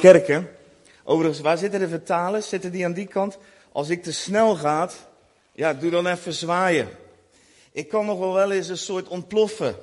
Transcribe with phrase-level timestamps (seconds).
[0.00, 0.48] kerken.
[1.04, 2.48] Overigens, waar zitten de vertalers?
[2.48, 3.38] Zitten die aan die kant?
[3.72, 4.90] Als ik te snel ga,
[5.52, 6.88] ja, doe dan even zwaaien.
[7.72, 9.74] Ik kan nog wel eens een soort ontploffen.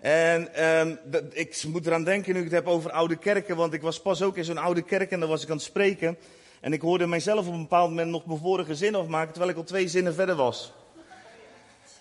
[0.00, 0.98] En um,
[1.32, 4.22] ik moet eraan denken nu ik het heb over oude kerken, want ik was pas
[4.22, 6.18] ook in zo'n oude kerk en daar was ik aan het spreken.
[6.60, 9.58] En ik hoorde mijzelf op een bepaald moment nog mijn vorige zin afmaken, terwijl ik
[9.58, 10.72] al twee zinnen verder was.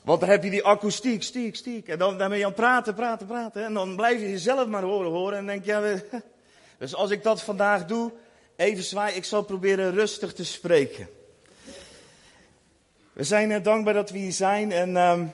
[0.04, 1.88] Want dan heb je die akoestiek, stiek, stiek.
[1.88, 3.66] En dan, dan ben je aan het praten, praten, praten.
[3.66, 5.38] En dan blijf je jezelf maar horen, horen.
[5.38, 5.72] En denk je,
[6.12, 6.22] ja.
[6.78, 8.12] dus als ik dat vandaag doe,
[8.56, 11.10] even zwaai, ik zal proberen rustig te spreken.
[13.14, 14.72] We zijn uh, dankbaar dat we hier zijn.
[14.72, 15.34] En um,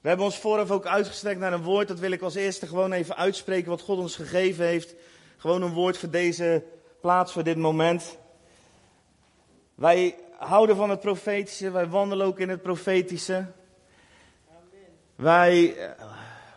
[0.00, 1.88] we hebben ons vooraf ook uitgestrekt naar een woord.
[1.88, 4.94] Dat wil ik als eerste gewoon even uitspreken wat God ons gegeven heeft.
[5.36, 6.64] Gewoon een woord voor deze
[7.00, 8.18] plaats, voor dit moment.
[9.74, 13.46] Wij houden van het profetische, wij wandelen ook in het profetische.
[15.14, 15.90] Wij uh,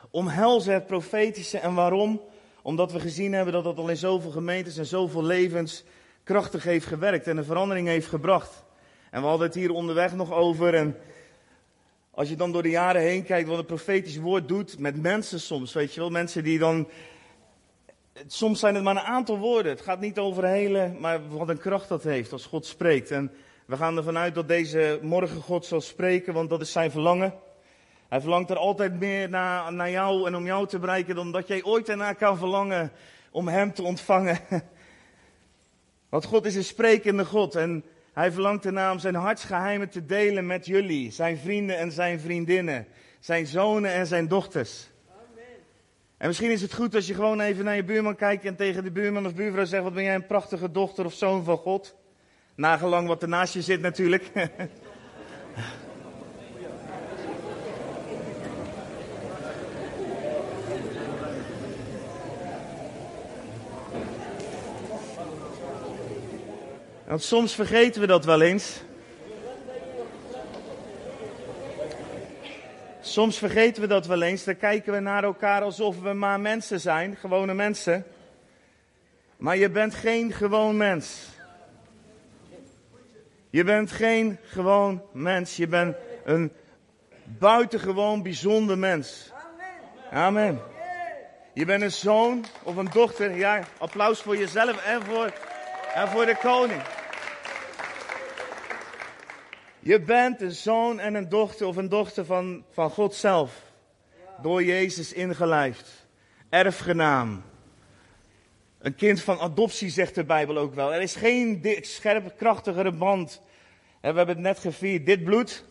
[0.10, 1.58] omhelzen het profetische.
[1.58, 2.22] En waarom?
[2.62, 5.84] Omdat we gezien hebben dat dat al in zoveel gemeentes en zoveel levens
[6.24, 8.64] krachtig heeft gewerkt en een verandering heeft gebracht.
[9.10, 10.74] En we hadden het hier onderweg nog over.
[10.74, 10.98] En
[12.12, 15.40] als je dan door de jaren heen kijkt wat het profetisch woord doet met mensen
[15.40, 16.88] soms, weet je wel, mensen die dan.
[18.28, 19.72] Soms zijn het maar een aantal woorden.
[19.72, 23.12] Het gaat niet over hele, maar wat een kracht dat heeft als God spreekt.
[23.12, 23.32] En
[23.66, 27.34] we gaan ervan uit dat deze morgen God zal spreken, want dat is zijn verlangen.
[28.12, 31.48] Hij verlangt er altijd meer naar, naar jou en om jou te bereiken dan dat
[31.48, 32.92] jij ooit ernaar kan verlangen
[33.32, 34.40] om hem te ontvangen.
[36.10, 40.46] Want God is een sprekende God en hij verlangt ernaar om zijn hartsgeheimen te delen
[40.46, 42.88] met jullie, zijn vrienden en zijn vriendinnen,
[43.20, 44.90] zijn zonen en zijn dochters.
[45.10, 45.44] Amen.
[46.18, 48.84] En misschien is het goed als je gewoon even naar je buurman kijkt en tegen
[48.84, 51.96] de buurman of buurvrouw zegt, wat ben jij een prachtige dochter of zoon van God?
[52.56, 54.32] Nagelang wat er naast je zit natuurlijk.
[67.12, 68.82] Want soms vergeten we dat wel eens.
[73.02, 74.44] Soms vergeten we dat wel eens.
[74.44, 78.06] Dan kijken we naar elkaar alsof we maar mensen zijn, gewone mensen.
[79.38, 81.28] Maar je bent geen gewoon mens.
[83.50, 85.56] Je bent geen gewoon mens.
[85.56, 86.52] Je bent een
[87.24, 89.32] buitengewoon bijzonder mens.
[90.12, 90.62] Amen.
[91.54, 93.36] Je bent een zoon of een dochter.
[93.36, 95.34] Ja, applaus voor jezelf en voor,
[95.94, 96.82] en voor de koning.
[99.84, 103.64] Je bent een zoon en een dochter of een dochter van, van God zelf.
[104.42, 106.08] Door Jezus ingelijfd.
[106.50, 107.44] Erfgenaam.
[108.80, 110.94] Een kind van adoptie zegt de Bijbel ook wel.
[110.94, 113.42] Er is geen scherp, krachtigere band.
[114.02, 115.06] we hebben het net gevierd.
[115.06, 115.64] Dit bloed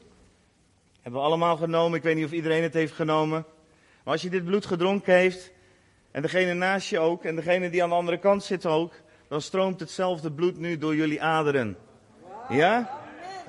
[1.02, 1.98] hebben we allemaal genomen.
[1.98, 3.44] Ik weet niet of iedereen het heeft genomen.
[4.04, 5.52] Maar als je dit bloed gedronken heeft,
[6.10, 8.92] en degene naast je ook, en degene die aan de andere kant zit ook,
[9.28, 11.76] dan stroomt hetzelfde bloed nu door jullie aderen.
[12.48, 12.99] Ja?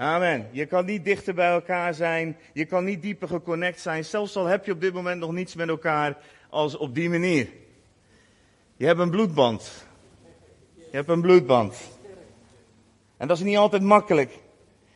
[0.02, 0.48] Amen.
[0.52, 2.38] Je kan niet dichter bij elkaar zijn.
[2.54, 4.06] Je kan niet dieper geconnect zijn.
[4.06, 6.18] Zelfs al heb je op dit moment nog niets met elkaar
[6.50, 7.48] als op die manier.
[8.78, 9.86] Je hebt een bloedband.
[10.76, 11.78] Je hebt een bloedband.
[13.18, 14.32] En dat is niet altijd makkelijk.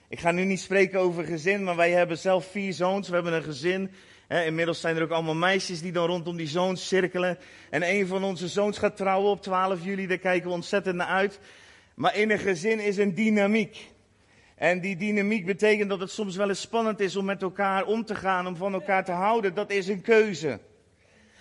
[0.09, 3.07] Ik ga nu niet spreken over gezin, maar wij hebben zelf vier zoons.
[3.07, 3.91] We hebben een gezin.
[4.27, 7.37] inmiddels zijn er ook allemaal meisjes die dan rondom die zoons cirkelen.
[7.69, 10.07] En een van onze zoons gaat trouwen op 12 juli.
[10.07, 11.39] Daar kijken we ontzettend naar uit.
[11.95, 13.93] Maar in een gezin is een dynamiek.
[14.55, 18.05] En die dynamiek betekent dat het soms wel eens spannend is om met elkaar om
[18.05, 19.53] te gaan, om van elkaar te houden.
[19.53, 20.59] Dat is een keuze.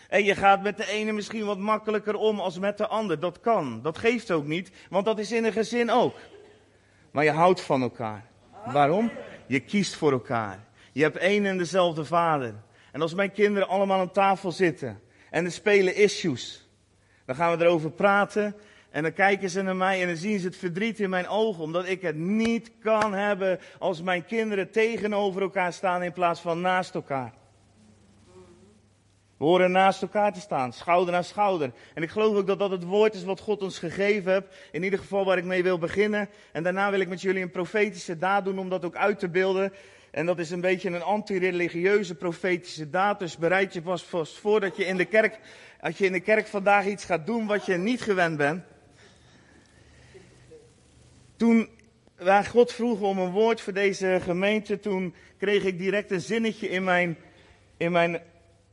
[0.08, 3.20] En je gaat met de ene misschien wat makkelijker om als met de ander.
[3.20, 3.82] Dat kan.
[3.82, 6.16] Dat geeft ook niet, want dat is in een gezin ook.
[7.10, 8.24] Maar je houdt van elkaar.
[8.66, 9.10] Waarom?
[9.46, 10.64] Je kiest voor elkaar.
[10.92, 12.54] Je hebt één en dezelfde vader.
[12.92, 16.68] En als mijn kinderen allemaal aan tafel zitten en er spelen issues,
[17.24, 18.56] dan gaan we erover praten
[18.94, 21.62] en dan kijken ze naar mij en dan zien ze het verdriet in mijn ogen,
[21.62, 26.60] omdat ik het niet kan hebben als mijn kinderen tegenover elkaar staan in plaats van
[26.60, 27.32] naast elkaar.
[29.36, 31.72] We horen naast elkaar te staan, schouder aan schouder.
[31.94, 34.46] En ik geloof ook dat dat het woord is wat God ons gegeven heeft.
[34.72, 36.28] In ieder geval waar ik mee wil beginnen.
[36.52, 39.28] En daarna wil ik met jullie een profetische daad doen om dat ook uit te
[39.28, 39.72] beelden.
[40.10, 43.18] En dat is een beetje een anti-religieuze profetische daad.
[43.18, 45.38] Dus bereid je vast, voor dat je in de kerk,
[45.80, 48.73] als je in de kerk vandaag iets gaat doen wat je niet gewend bent.
[51.36, 51.68] Toen
[52.16, 56.68] wij God vroeg om een woord voor deze gemeente, toen kreeg ik direct een zinnetje
[56.68, 57.16] in mijn,
[57.76, 58.22] in mijn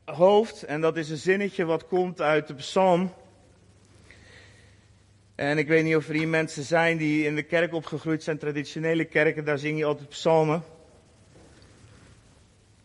[0.05, 0.63] hoofd.
[0.63, 3.13] En dat is een zinnetje wat komt uit de psalm.
[5.35, 8.37] En ik weet niet of er hier mensen zijn die in de kerk opgegroeid zijn,
[8.37, 10.63] traditionele kerken, daar zing je altijd psalmen.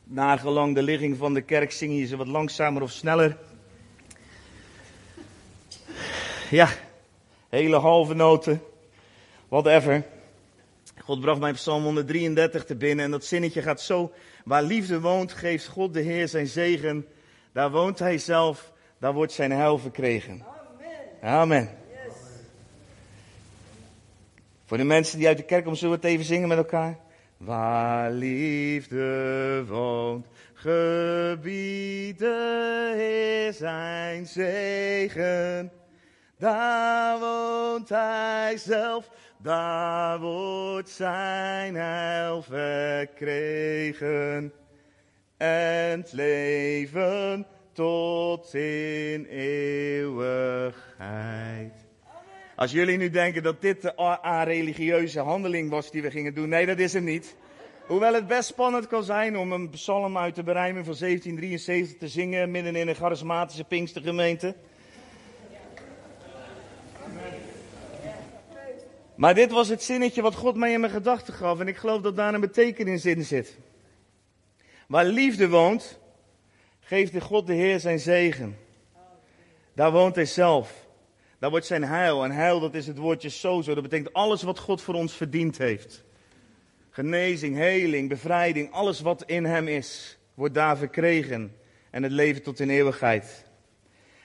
[0.05, 3.37] Nagelang de ligging van de kerk zing je ze wat langzamer of sneller.
[6.50, 6.69] Ja,
[7.49, 8.62] hele halve noten,
[9.48, 10.04] whatever.
[10.98, 14.12] God bracht mij Psalm 133 te binnen en dat zinnetje gaat zo.
[14.44, 17.06] Waar liefde woont, geeft God de Heer zijn zegen.
[17.52, 20.44] Daar woont hij zelf, daar wordt zijn heil verkregen.
[21.20, 21.32] Amen.
[21.32, 21.70] Amen.
[24.66, 26.99] Voor de mensen die uit de kerk komen, zullen we het even zingen met elkaar?
[27.37, 35.72] Waar liefde woont, gebied de Heer zijn zegen.
[36.38, 39.10] Daar woont hij zelf,
[39.46, 44.02] daar wordt zijn heil verkregen.
[45.37, 50.75] En het leven tot in eeuwigheid.
[52.56, 56.66] Als jullie nu denken dat dit de a-religieuze handeling was die we gingen doen, nee,
[56.66, 57.37] dat is het niet.
[57.87, 62.08] Hoewel het best spannend kan zijn om een psalm uit de berijming van 1773 te
[62.08, 64.54] zingen midden in een charismatische Pinkstergemeente.
[69.16, 72.00] Maar dit was het zinnetje wat God mij in mijn gedachten gaf en ik geloof
[72.00, 73.58] dat daar een betekenis in zit.
[74.88, 75.98] Waar liefde woont,
[76.80, 78.58] geeft de God de Heer zijn zegen.
[79.74, 80.86] Daar woont hij zelf.
[81.38, 82.24] Daar wordt zijn heil.
[82.24, 83.74] En heil, dat is het woordje sozo.
[83.74, 86.04] Dat betekent alles wat God voor ons verdiend heeft.
[86.90, 91.56] Genezing, heling, bevrijding, alles wat in hem is, wordt daar verkregen.
[91.90, 93.44] En het leven tot in eeuwigheid.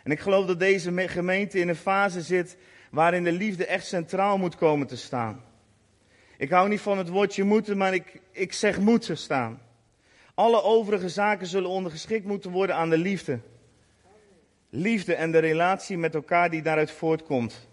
[0.04, 2.58] En ik geloof dat deze gemeente in een fase zit
[2.92, 5.44] waarin de liefde echt centraal moet komen te staan.
[6.38, 9.62] Ik hou niet van het woordje moeten, maar ik, ik zeg moeten staan.
[10.34, 13.40] Alle overige zaken zullen ondergeschikt moeten worden aan de liefde.
[14.70, 17.70] Liefde en de relatie met elkaar die daaruit voortkomt.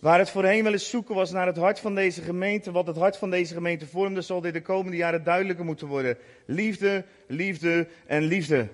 [0.00, 2.96] Waar het voorheen wel eens zoeken was naar het hart van deze gemeente, wat het
[2.96, 6.18] hart van deze gemeente vormde, zal dit de komende jaren duidelijker moeten worden.
[6.46, 8.68] Liefde, liefde en liefde.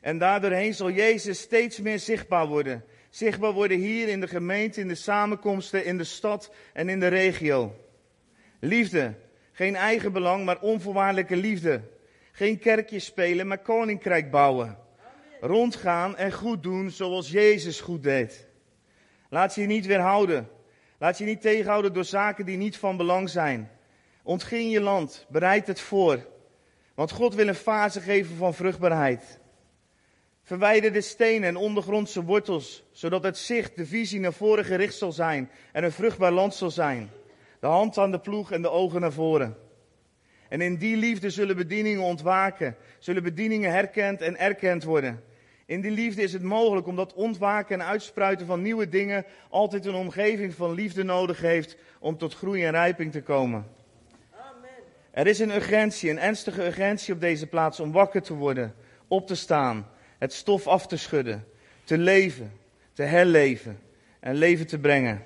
[0.00, 2.84] En daardoorheen zal Jezus steeds meer zichtbaar worden.
[3.18, 7.06] Zichtbaar worden hier in de gemeente, in de samenkomsten, in de stad en in de
[7.06, 7.74] regio.
[8.60, 9.14] Liefde,
[9.52, 11.80] geen eigen belang, maar onvoorwaardelijke liefde.
[12.32, 14.78] Geen kerkje spelen, maar koninkrijk bouwen.
[15.40, 18.46] Rondgaan en goed doen zoals Jezus goed deed.
[19.28, 20.48] Laat je niet weerhouden.
[20.98, 23.70] Laat je niet tegenhouden door zaken die niet van belang zijn.
[24.22, 26.26] Ontgin je land, bereid het voor.
[26.94, 29.38] Want God wil een fase geven van vruchtbaarheid.
[30.48, 35.12] Verwijder de stenen en ondergrondse wortels, zodat het zicht, de visie naar voren gericht zal
[35.12, 37.10] zijn en een vruchtbaar land zal zijn.
[37.60, 39.56] De hand aan de ploeg en de ogen naar voren.
[40.48, 45.22] En in die liefde zullen bedieningen ontwaken, zullen bedieningen herkend en erkend worden.
[45.66, 49.94] In die liefde is het mogelijk omdat ontwaken en uitspruiten van nieuwe dingen altijd een
[49.94, 53.66] omgeving van liefde nodig heeft om tot groei en rijping te komen.
[54.32, 54.70] Amen.
[55.10, 58.74] Er is een urgentie, een ernstige urgentie op deze plaats om wakker te worden,
[59.08, 59.86] op te staan,
[60.18, 61.44] het stof af te schudden,
[61.84, 62.52] te leven,
[62.92, 63.80] te herleven
[64.20, 65.22] en leven te brengen.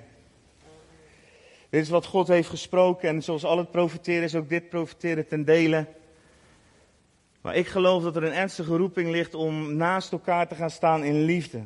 [1.69, 5.27] Dit is wat God heeft gesproken en zoals al het profeteren is ook dit profeteren
[5.27, 5.87] ten dele.
[7.41, 11.03] Maar ik geloof dat er een ernstige roeping ligt om naast elkaar te gaan staan
[11.03, 11.63] in liefde.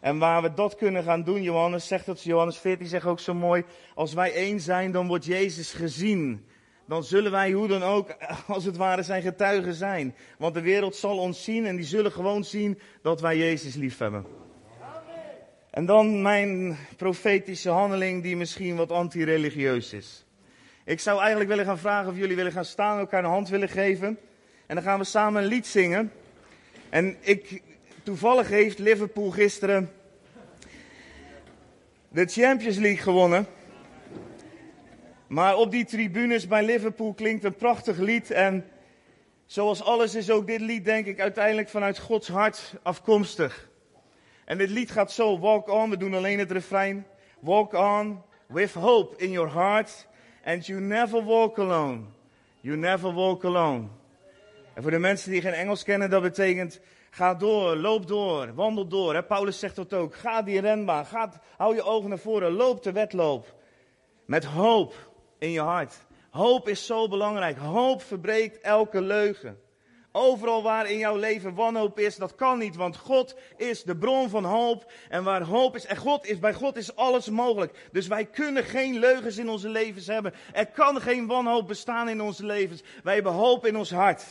[0.00, 3.34] En waar we dat kunnen gaan doen, Johannes zegt dat, Johannes 14 zegt ook zo
[3.34, 3.64] mooi,
[3.94, 6.46] als wij één zijn, dan wordt Jezus gezien.
[6.90, 8.16] Dan zullen wij hoe dan ook,
[8.46, 10.14] als het ware, zijn getuigen zijn.
[10.38, 13.98] Want de wereld zal ons zien en die zullen gewoon zien dat wij Jezus lief
[13.98, 14.26] hebben.
[15.70, 20.24] En dan mijn profetische handeling die misschien wat anti-religieus is.
[20.84, 23.68] Ik zou eigenlijk willen gaan vragen of jullie willen gaan staan elkaar een hand willen
[23.68, 24.18] geven.
[24.66, 26.12] En dan gaan we samen een lied zingen.
[26.88, 27.62] En ik,
[28.02, 29.90] toevallig heeft Liverpool gisteren
[32.08, 33.46] de Champions League gewonnen.
[35.30, 38.30] Maar op die tribunes bij Liverpool klinkt een prachtig lied.
[38.30, 38.64] En
[39.46, 43.68] zoals alles is ook dit lied, denk ik, uiteindelijk vanuit Gods hart afkomstig.
[44.44, 47.06] En dit lied gaat zo, walk on, we doen alleen het refrein.
[47.40, 50.06] Walk on with hope in your heart.
[50.44, 52.00] And you never walk alone.
[52.60, 53.86] You never walk alone.
[54.74, 58.86] En voor de mensen die geen Engels kennen, dat betekent ga door, loop door, wandel
[58.88, 59.22] door.
[59.22, 60.14] Paulus zegt dat ook.
[60.14, 63.54] Ga die renbaan, ga, hou je ogen naar voren, loop de wedloop.
[64.24, 65.09] Met hoop
[65.40, 65.94] in je hart.
[66.30, 67.58] Hoop is zo belangrijk.
[67.58, 69.60] Hoop verbreekt elke leugen.
[70.12, 74.28] Overal waar in jouw leven wanhoop is, dat kan niet, want God is de bron
[74.28, 74.92] van hoop.
[75.08, 77.88] En waar hoop is, en God is, bij God is alles mogelijk.
[77.92, 80.34] Dus wij kunnen geen leugens in onze levens hebben.
[80.52, 82.82] Er kan geen wanhoop bestaan in onze levens.
[83.02, 84.24] Wij hebben hoop in ons hart.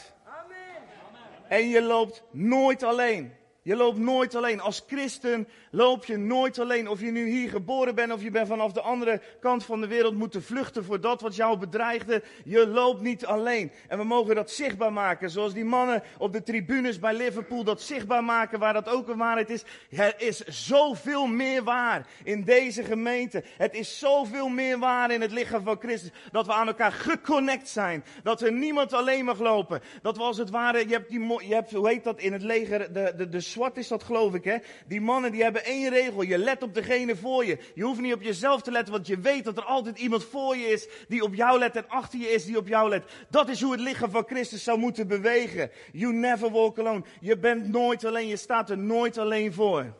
[1.47, 3.33] En je loopt nooit alleen.
[3.61, 4.61] Je loopt nooit alleen.
[4.61, 6.87] Als christen loop je nooit alleen.
[6.89, 9.87] Of je nu hier geboren bent of je bent vanaf de andere kant van de
[9.87, 12.23] wereld moeten vluchten voor dat wat jou bedreigde.
[12.43, 13.71] Je loopt niet alleen.
[13.87, 15.29] En we mogen dat zichtbaar maken.
[15.29, 19.17] Zoals die mannen op de tribunes bij Liverpool dat zichtbaar maken waar dat ook een
[19.17, 19.63] waarheid is.
[19.89, 23.43] Er is zoveel meer waar in deze gemeente.
[23.57, 26.11] Het is zoveel meer waar in het lichaam van Christus.
[26.31, 28.03] Dat we aan elkaar geconnect zijn.
[28.23, 29.81] Dat er niemand alleen mag lopen.
[30.01, 32.43] Dat we als het ware, je hebt, die, je hebt hoe heet dat in het
[32.43, 34.57] leger, de, de, de SWAT is dat geloof ik hè.
[34.87, 36.21] Die mannen die één regel.
[36.21, 37.57] Je let op degene voor je.
[37.75, 40.57] Je hoeft niet op jezelf te letten, want je weet dat er altijd iemand voor
[40.57, 43.03] je is die op jou let en achter je is die op jou let.
[43.29, 45.71] Dat is hoe het lichaam van Christus zou moeten bewegen.
[45.91, 47.03] You never walk alone.
[47.19, 49.93] Je bent nooit alleen, je staat er nooit alleen voor.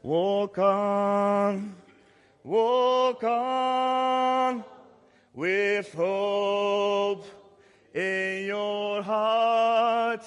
[0.00, 1.76] Walk on,
[2.42, 4.64] walk on
[5.34, 7.24] with hope
[7.92, 10.24] in your heart,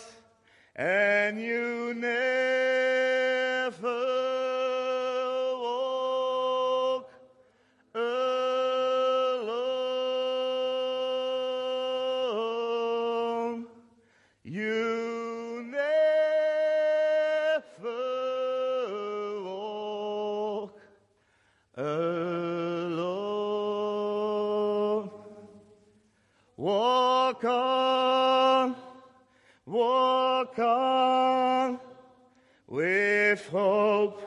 [0.76, 2.93] and you never
[33.54, 34.20] hope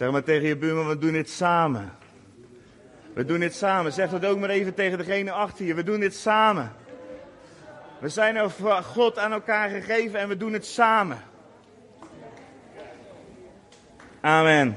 [0.00, 1.92] Zeg maar tegen je buurman, we doen dit samen.
[3.14, 3.92] We doen dit samen.
[3.92, 5.74] Zeg dat ook maar even tegen degene achter je.
[5.74, 6.72] We doen dit samen.
[7.98, 11.18] We zijn over God aan elkaar gegeven en we doen het samen.
[14.20, 14.76] Amen.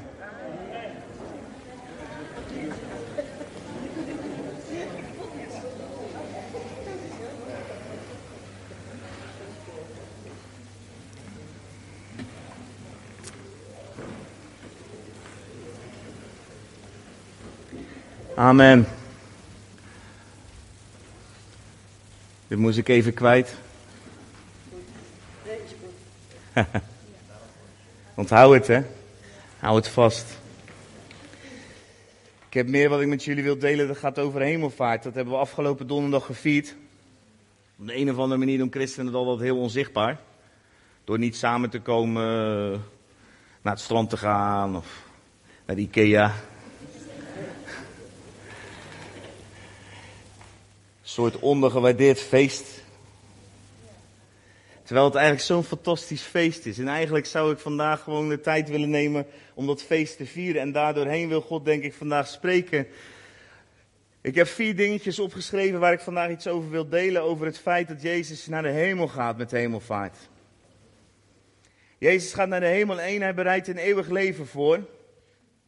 [18.54, 18.88] Amen.
[22.48, 23.56] Dit moest ik even kwijt.
[28.16, 28.82] Onthoud het, hè?
[29.60, 30.40] Hou het vast.
[32.48, 33.88] Ik heb meer wat ik met jullie wil delen.
[33.88, 35.04] Dat gaat over hemelvaart.
[35.04, 36.76] Dat hebben we afgelopen donderdag gevierd.
[37.80, 40.20] Op de een of andere manier doen christenen het altijd heel onzichtbaar.
[41.04, 42.80] Door niet samen te komen, eh,
[43.62, 45.04] naar het strand te gaan of
[45.66, 46.34] naar Ikea.
[51.14, 52.82] Soort ondergewaardeerd feest.
[54.84, 56.78] Terwijl het eigenlijk zo'n fantastisch feest is.
[56.78, 60.62] En eigenlijk zou ik vandaag gewoon de tijd willen nemen om dat feest te vieren.
[60.62, 62.88] En daardoorheen wil God denk ik vandaag spreken.
[64.22, 67.22] Ik heb vier dingetjes opgeschreven waar ik vandaag iets over wil delen.
[67.22, 70.18] Over het feit dat Jezus naar de hemel gaat met hemelvaart.
[71.98, 74.80] Jezus gaat naar de hemel en hij bereidt een eeuwig leven voor.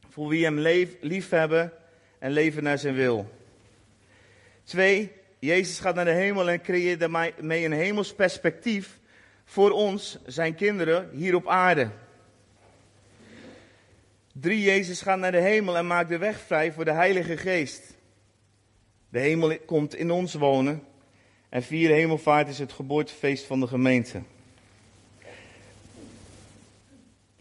[0.09, 0.59] Voor wie hem
[0.99, 1.71] lief hebben
[2.19, 3.29] en leven naar zijn wil.
[4.63, 5.11] Twee,
[5.45, 8.99] Jezus gaat naar de hemel en creëert daarmee een hemels perspectief
[9.45, 11.89] voor ons, zijn kinderen, hier op aarde.
[14.33, 17.93] Drie, Jezus gaat naar de hemel en maakt de weg vrij voor de Heilige Geest.
[19.09, 20.83] De hemel komt in ons wonen.
[21.49, 24.21] En vier, hemelvaart is het geboortefeest van de gemeente.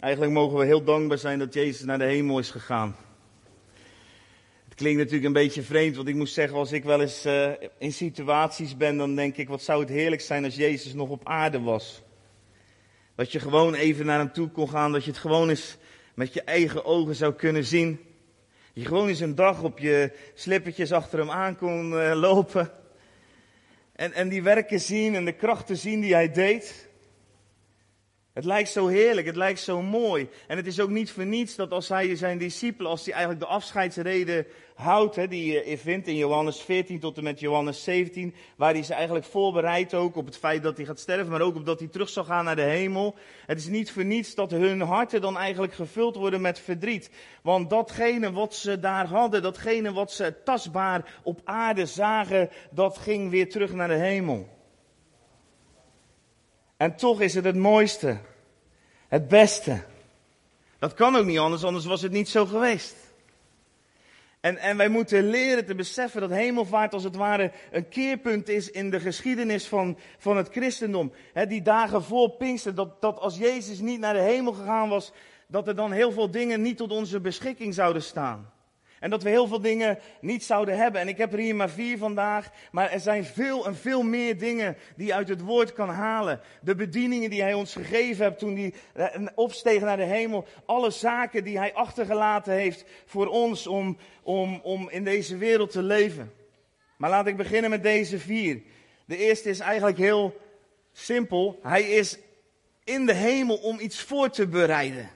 [0.01, 2.97] Eigenlijk mogen we heel dankbaar zijn dat Jezus naar de hemel is gegaan.
[4.75, 7.93] Klinkt natuurlijk een beetje vreemd, want ik moet zeggen, als ik wel eens uh, in
[7.93, 11.61] situaties ben, dan denk ik, wat zou het heerlijk zijn als Jezus nog op aarde
[11.61, 12.03] was.
[13.15, 15.77] Dat je gewoon even naar hem toe kon gaan, dat je het gewoon eens
[16.15, 18.01] met je eigen ogen zou kunnen zien.
[18.75, 22.71] Dat je gewoon eens een dag op je slippertjes achter hem aan kon uh, lopen.
[23.93, 26.89] En, en die werken zien en de krachten zien die hij deed.
[28.35, 30.29] Het lijkt zo heerlijk, het lijkt zo mooi.
[30.47, 33.45] En het is ook niet voor niets dat als hij zijn discipelen, als hij eigenlijk
[33.45, 38.35] de afscheidsreden houdt, hè, die je vindt in Johannes 14 tot en met Johannes 17,
[38.57, 41.57] waar hij ze eigenlijk voorbereidt ook op het feit dat hij gaat sterven, maar ook
[41.57, 43.15] op dat hij terug zal gaan naar de hemel.
[43.47, 47.11] Het is niet voor niets dat hun harten dan eigenlijk gevuld worden met verdriet.
[47.43, 53.31] Want datgene wat ze daar hadden, datgene wat ze tastbaar op aarde zagen, dat ging
[53.31, 54.49] weer terug naar de hemel.
[56.77, 58.19] En toch is het het mooiste.
[59.09, 59.83] Het beste.
[60.79, 62.97] Dat kan ook niet anders, anders was het niet zo geweest.
[64.41, 68.71] En, en wij moeten leren te beseffen dat hemelvaart als het ware een keerpunt is
[68.71, 71.13] in de geschiedenis van, van het christendom.
[71.49, 75.13] die dagen voor Pinkster, dat, dat als Jezus niet naar de hemel gegaan was,
[75.47, 78.53] dat er dan heel veel dingen niet tot onze beschikking zouden staan.
[79.05, 81.01] En dat we heel veel dingen niet zouden hebben.
[81.01, 82.51] En ik heb er hier maar vier vandaag.
[82.71, 86.41] Maar er zijn veel en veel meer dingen die uit het woord kan halen.
[86.61, 90.47] De bedieningen die hij ons gegeven heeft toen hij eh, opsteeg naar de hemel.
[90.67, 95.83] Alle zaken die hij achtergelaten heeft voor ons om, om, om in deze wereld te
[95.83, 96.33] leven.
[96.97, 98.63] Maar laat ik beginnen met deze vier.
[99.05, 100.41] De eerste is eigenlijk heel
[100.93, 101.59] simpel.
[101.63, 102.19] Hij is
[102.85, 105.11] in de hemel om iets voor te bereiden.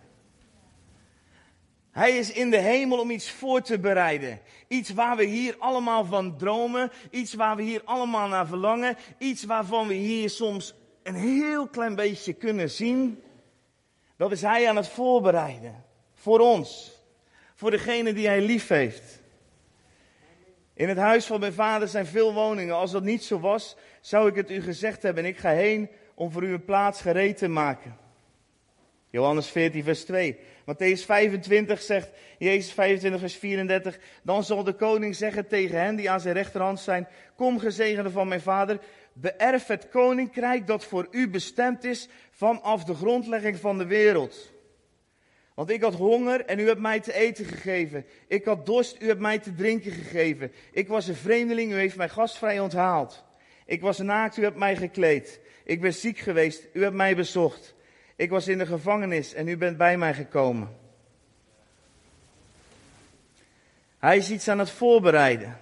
[1.99, 4.41] Hij is in de hemel om iets voor te bereiden.
[4.69, 6.91] Iets waar we hier allemaal van dromen.
[7.11, 8.97] Iets waar we hier allemaal naar verlangen.
[9.19, 13.23] Iets waarvan we hier soms een heel klein beetje kunnen zien.
[14.17, 15.85] Dat is Hij aan het voorbereiden.
[16.15, 16.93] Voor ons.
[17.55, 19.21] Voor degene die Hij lief heeft.
[20.75, 22.75] In het huis van mijn vader zijn veel woningen.
[22.75, 25.25] Als dat niet zo was, zou ik het u gezegd hebben.
[25.25, 27.97] En ik ga heen om voor u een plaats gereed te maken.
[29.11, 30.39] Johannes 14, vers 2.
[30.69, 32.09] Matthäus 25 zegt,
[32.39, 33.99] Jezus 25, vers 34.
[34.23, 38.29] Dan zal de koning zeggen tegen hen die aan zijn rechterhand zijn: Kom, gezegende van
[38.29, 38.79] mijn vader,
[39.13, 44.53] beërf het koninkrijk dat voor u bestemd is vanaf de grondlegging van de wereld.
[45.55, 48.07] Want ik had honger en u hebt mij te eten gegeven.
[48.27, 50.53] Ik had dorst, u hebt mij te drinken gegeven.
[50.73, 53.25] Ik was een vreemdeling, u heeft mij gastvrij onthaald.
[53.67, 55.41] Ik was naakt, u hebt mij gekleed.
[55.65, 57.77] Ik ben ziek geweest, u hebt mij bezocht.
[58.19, 60.77] Ik was in de gevangenis en u bent bij mij gekomen.
[63.99, 65.59] Hij is iets aan het voorbereiden.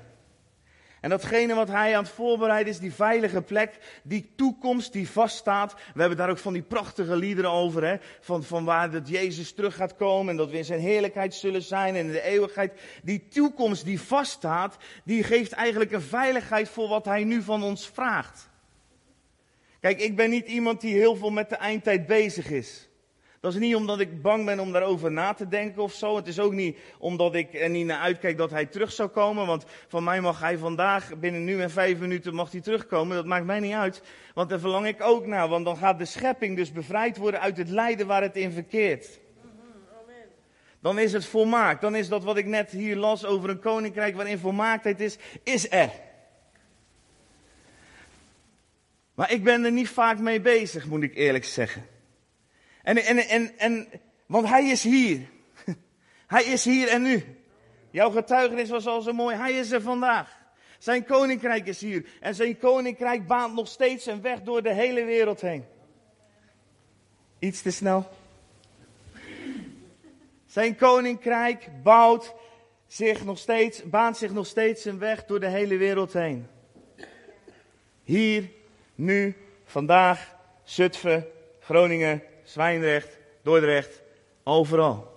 [1.01, 5.75] En datgene wat hij aan het voorbereiden is, die veilige plek, die toekomst die vaststaat.
[5.95, 7.97] We hebben daar ook van die prachtige liederen over, hè?
[8.21, 11.63] Van, van waar dat Jezus terug gaat komen en dat we in zijn heerlijkheid zullen
[11.63, 12.81] zijn en in de eeuwigheid.
[13.03, 17.89] Die toekomst die vaststaat, die geeft eigenlijk een veiligheid voor wat hij nu van ons
[17.89, 18.49] vraagt.
[19.87, 22.88] Kijk, ik ben niet iemand die heel veel met de eindtijd bezig is.
[23.40, 26.16] Dat is niet omdat ik bang ben om daarover na te denken of zo.
[26.16, 29.46] Het is ook niet omdat ik er niet naar uitkijk dat hij terug zou komen.
[29.46, 33.16] Want van mij mag hij vandaag, binnen nu en vijf minuten, mag hij terugkomen.
[33.16, 34.03] Dat maakt mij niet uit.
[34.35, 35.49] Want daar verlang ik ook naar.
[35.49, 39.20] Want dan gaat de schepping dus bevrijd worden uit het lijden waar het in verkeert.
[40.81, 41.81] Dan is het volmaakt.
[41.81, 45.70] Dan is dat wat ik net hier las over een koninkrijk waarin volmaaktheid is, is
[45.70, 45.90] er.
[49.16, 51.87] Maar ik ben er niet vaak mee bezig, moet ik eerlijk zeggen.
[52.83, 53.88] En, en, en, en,
[54.26, 55.20] want hij is hier.
[56.26, 57.24] Hij is hier en nu.
[57.90, 59.37] Jouw getuigenis was al zo mooi.
[59.37, 60.37] Hij is er vandaag.
[60.79, 62.07] Zijn koninkrijk is hier.
[62.20, 65.64] En zijn koninkrijk baant nog steeds een weg door de hele wereld heen.
[67.38, 68.11] Iets te snel.
[70.46, 72.35] Zijn koninkrijk bouwt
[72.87, 76.46] zich nog steeds, baant zich nog steeds een weg door de hele wereld heen.
[78.02, 78.50] Hier
[78.96, 81.26] nu, vandaag, Zutphen,
[81.61, 84.02] Groningen, Zwijndrecht, Dordrecht,
[84.42, 85.14] overal.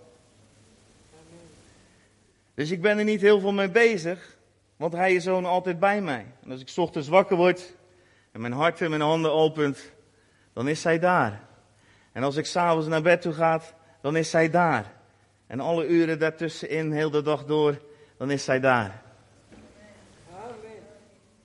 [2.53, 4.37] Dus ik ben er niet heel veel mee bezig,
[4.75, 6.25] want hij is zo altijd bij mij.
[6.43, 7.75] En als ik ochtends wakker word
[8.31, 9.91] en mijn hart en mijn handen opent,
[10.53, 11.47] dan is zij daar.
[12.11, 13.61] En als ik s'avonds naar bed toe ga,
[14.01, 14.93] dan is zij daar.
[15.47, 17.81] En alle uren daartussenin, heel de dag door,
[18.17, 19.08] dan is zij daar.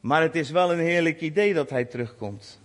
[0.04, 2.60] Maar het is wel een heerlijk idee dat hij terugkomt.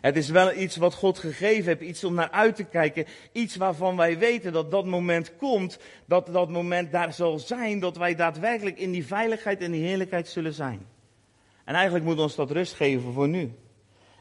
[0.00, 3.56] Het is wel iets wat God gegeven heeft, iets om naar uit te kijken, iets
[3.56, 8.14] waarvan wij weten dat dat moment komt, dat dat moment daar zal zijn, dat wij
[8.14, 10.86] daadwerkelijk in die veiligheid en die heerlijkheid zullen zijn.
[11.64, 13.52] En eigenlijk moet ons dat rust geven voor nu.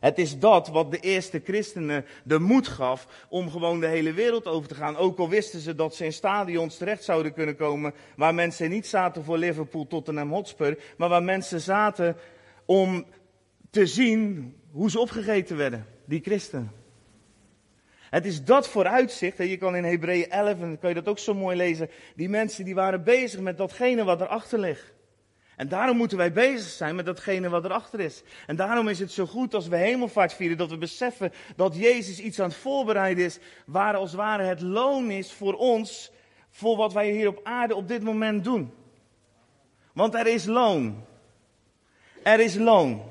[0.02, 4.46] Het is dat wat de eerste christenen de moed gaf om gewoon de hele wereld
[4.46, 4.98] over te gaan.
[4.98, 8.88] Ook al wisten ze dat ze in stadions terecht zouden kunnen komen waar mensen niet
[8.88, 12.16] zaten voor Liverpool, Tottenham Hotspur, maar waar mensen zaten
[12.66, 13.06] om
[13.70, 16.72] te zien hoe ze opgegeten werden, die christenen.
[18.10, 21.20] Het is dat vooruitzicht, en je kan in Hebreeën 11, en kan je dat ook
[21.20, 24.94] zo mooi lezen, die mensen die waren bezig met datgene wat erachter ligt.
[25.62, 28.24] En daarom moeten wij bezig zijn met datgene wat erachter is.
[28.48, 32.20] En daarom is het zo goed als we hemelvaart vieren, dat we beseffen dat Jezus
[32.20, 36.12] iets aan het voorbereiden is, waar als ware het loon is voor ons,
[36.50, 38.74] voor wat wij hier op aarde op dit moment doen.
[39.94, 41.06] Want er is loon.
[42.24, 43.04] Er is loon.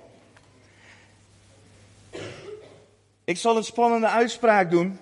[3.25, 4.99] Ik zal een spannende uitspraak doen,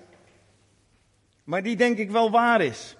[1.43, 2.95] maar die denk ik wel waar is.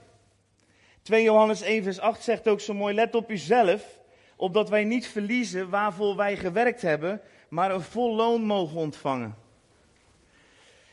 [1.01, 3.98] 2 Johannes 1 vers 8 zegt ook zo mooi, let op uzelf
[4.39, 9.35] opdat wij niet verliezen waarvoor wij gewerkt hebben, maar een vol loon mogen ontvangen.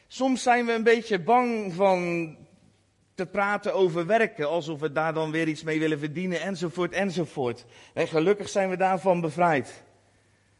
[0.06, 2.36] Soms zijn we een beetje bang van
[3.14, 7.64] te praten over werken, alsof we daar dan weer iets mee willen verdienen, enzovoort, enzovoort.
[7.94, 9.84] En gelukkig zijn we daarvan bevrijd.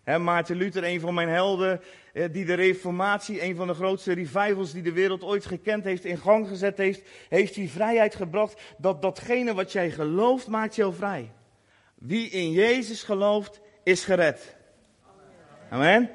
[0.05, 1.81] Maarten Luther, een van mijn helden,
[2.12, 6.18] die de reformatie, een van de grootste revivals die de wereld ooit gekend heeft, in
[6.18, 11.31] gang gezet heeft, heeft die vrijheid gebracht dat datgene wat jij gelooft, maakt jou vrij.
[11.98, 14.56] Wie in Jezus gelooft, is gered.
[15.70, 16.11] Amen.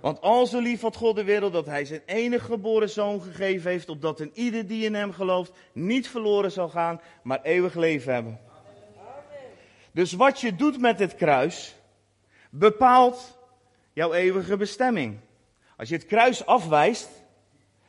[0.00, 3.70] Want al zo lief had God de wereld dat hij zijn enige geboren zoon gegeven
[3.70, 8.12] heeft, opdat een ieder die in hem gelooft niet verloren zal gaan, maar eeuwig leven
[8.12, 8.40] hebben.
[9.92, 11.74] Dus wat je doet met het kruis,
[12.50, 13.38] bepaalt
[13.92, 15.18] jouw eeuwige bestemming.
[15.76, 17.08] Als je het kruis afwijst,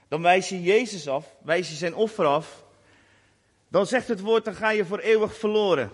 [0.08, 2.64] dan wijs je Jezus af, wijs je zijn offer af.
[3.68, 5.92] Dan zegt het woord, dan ga je voor eeuwig verloren.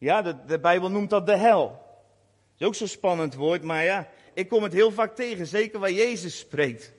[0.00, 1.82] Ja, de, de Bijbel noemt dat de hel.
[2.58, 5.90] Is ook zo'n spannend woord, maar ja, ik kom het heel vaak tegen, zeker waar
[5.90, 6.92] Jezus spreekt.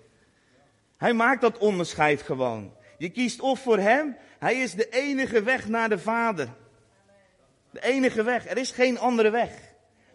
[0.97, 2.73] Hij maakt dat onderscheid gewoon.
[2.97, 6.47] Je kiest of voor Hem, Hij is de enige weg naar de Vader.
[7.71, 9.51] De enige weg, er is geen andere weg.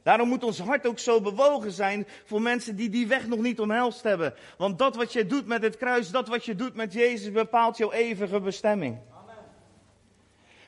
[0.03, 3.61] Daarom moet ons hart ook zo bewogen zijn voor mensen die die weg nog niet
[3.61, 4.35] omhelst hebben.
[4.59, 7.77] Want dat wat je doet met het kruis, dat wat je doet met Jezus, bepaalt
[7.77, 8.99] jouw eeuwige bestemming.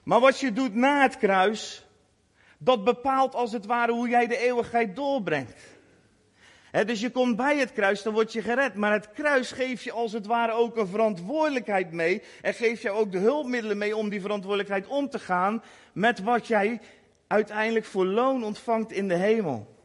[0.03, 1.88] Maar wat je doet na het kruis,
[2.59, 5.61] dat bepaalt als het ware hoe jij de eeuwigheid doorbrengt.
[6.87, 8.75] dus je komt bij het kruis, dan word je gered.
[8.75, 12.23] Maar het kruis geeft je als het ware ook een verantwoordelijkheid mee.
[12.43, 16.47] En geeft je ook de hulpmiddelen mee om die verantwoordelijkheid om te gaan met wat
[16.47, 16.81] jij
[17.27, 19.78] uiteindelijk voor loon ontvangt in de hemel.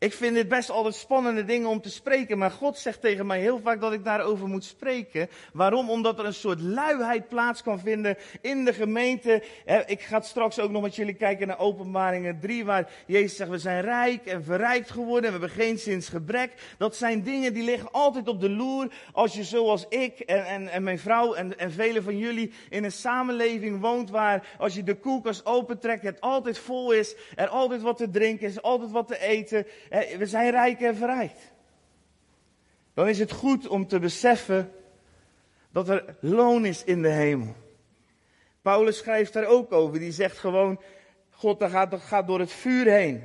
[0.00, 3.40] Ik vind dit best altijd spannende dingen om te spreken, maar God zegt tegen mij
[3.40, 5.28] heel vaak dat ik daarover moet spreken.
[5.52, 5.90] Waarom?
[5.90, 9.42] Omdat er een soort luiheid plaats kan vinden in de gemeente.
[9.86, 13.58] Ik ga straks ook nog met jullie kijken naar Openbaringen 3, waar Jezus zegt, we
[13.58, 16.52] zijn rijk en verrijkt geworden en we hebben geen zins gebrek.
[16.78, 20.68] Dat zijn dingen die liggen altijd op de loer als je zoals ik en, en,
[20.68, 24.82] en mijn vrouw en, en velen van jullie in een samenleving woont waar als je
[24.82, 29.08] de koelkast opentrekt, het altijd vol is, er altijd wat te drinken is, altijd wat
[29.08, 31.52] te eten we zijn rijk en verrijkt.
[32.94, 34.72] Dan is het goed om te beseffen
[35.72, 37.54] dat er loon is in de hemel.
[38.62, 39.98] Paulus schrijft daar ook over.
[39.98, 40.80] Die zegt gewoon,
[41.30, 43.24] God dat gaat, gaat door het vuur heen.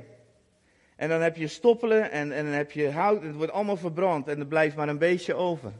[0.96, 3.22] En dan heb je stoppelen en, en dan heb je hout.
[3.22, 5.72] Het wordt allemaal verbrand en er blijft maar een beetje over.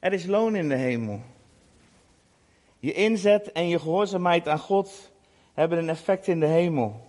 [0.00, 1.22] Er is loon in de hemel.
[2.78, 5.12] Je inzet en je gehoorzaamheid aan God
[5.54, 7.06] hebben een effect in de hemel.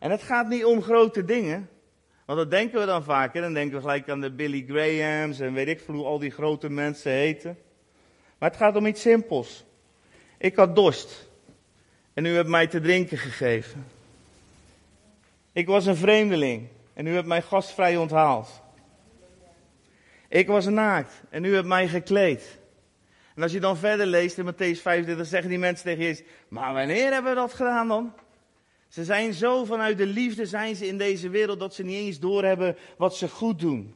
[0.00, 1.68] En het gaat niet om grote dingen.
[2.24, 3.42] Want dat denken we dan vaker.
[3.42, 6.30] Dan denken we gelijk aan de Billy Grahams en weet ik veel hoe al die
[6.30, 7.58] grote mensen heten.
[8.38, 9.64] Maar het gaat om iets simpels.
[10.38, 11.28] Ik had dorst.
[12.14, 13.86] En u hebt mij te drinken gegeven.
[15.52, 16.68] Ik was een vreemdeling.
[16.94, 18.62] En u hebt mij gastvrij onthaald.
[20.28, 21.22] Ik was naakt.
[21.30, 22.58] En u hebt mij gekleed.
[23.34, 26.74] En als je dan verder leest in Matthäus 25, zeggen die mensen tegen Jezus: Maar
[26.74, 28.12] wanneer hebben we dat gedaan dan?
[28.90, 32.18] Ze zijn zo vanuit de liefde zijn ze in deze wereld dat ze niet eens
[32.18, 33.94] doorhebben wat ze goed doen.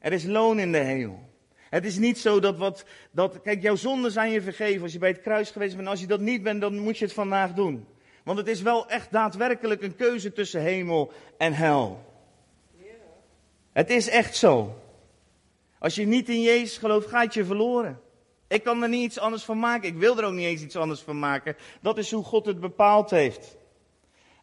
[0.00, 1.28] Er is loon in de hemel.
[1.70, 4.98] Het is niet zo dat wat, dat, kijk, jouw zonden zijn je vergeven als je
[4.98, 5.88] bij het kruis geweest bent.
[5.88, 7.86] Als je dat niet bent, dan moet je het vandaag doen.
[8.24, 12.06] Want het is wel echt daadwerkelijk een keuze tussen hemel en hel.
[13.72, 14.80] Het is echt zo.
[15.78, 18.00] Als je niet in Jezus gelooft, gaat je verloren.
[18.48, 19.88] Ik kan er niet iets anders van maken.
[19.88, 21.56] Ik wil er ook niet eens iets anders van maken.
[21.80, 23.57] Dat is hoe God het bepaald heeft.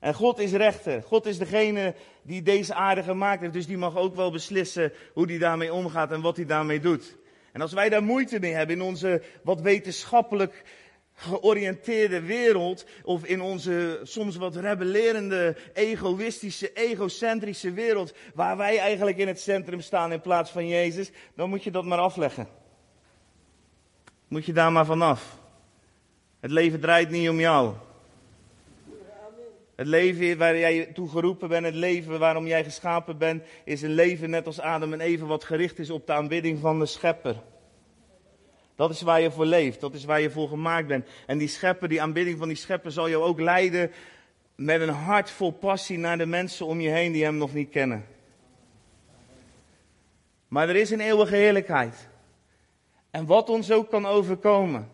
[0.06, 1.04] En God is rechter.
[1.04, 3.54] God is degene die deze aarde gemaakt heeft.
[3.54, 7.16] Dus die mag ook wel beslissen hoe hij daarmee omgaat en wat hij daarmee doet.
[7.52, 10.64] En als wij daar moeite mee hebben in onze wat wetenschappelijk
[11.14, 19.28] georiënteerde wereld, of in onze soms wat rebellerende, egoïstische, egocentrische wereld, waar wij eigenlijk in
[19.28, 22.48] het centrum staan in plaats van Jezus, dan moet je dat maar afleggen.
[24.28, 25.38] Moet je daar maar vanaf.
[26.40, 27.74] Het leven draait niet om jou.
[29.76, 33.94] Het leven waar jij toe geroepen bent, het leven waarom jij geschapen bent, is een
[33.94, 37.36] leven net als Adam en Eva wat gericht is op de aanbidding van de schepper.
[38.76, 41.08] Dat is waar je voor leeft, dat is waar je voor gemaakt bent.
[41.28, 43.92] En die schepper, die aanbidding van die schepper zal jou ook leiden
[44.56, 47.70] met een hart vol passie naar de mensen om je heen die hem nog niet
[47.70, 48.06] kennen.
[50.48, 52.08] Maar er is een eeuwige heerlijkheid.
[53.12, 54.92] En wat ons ook kan overkomen,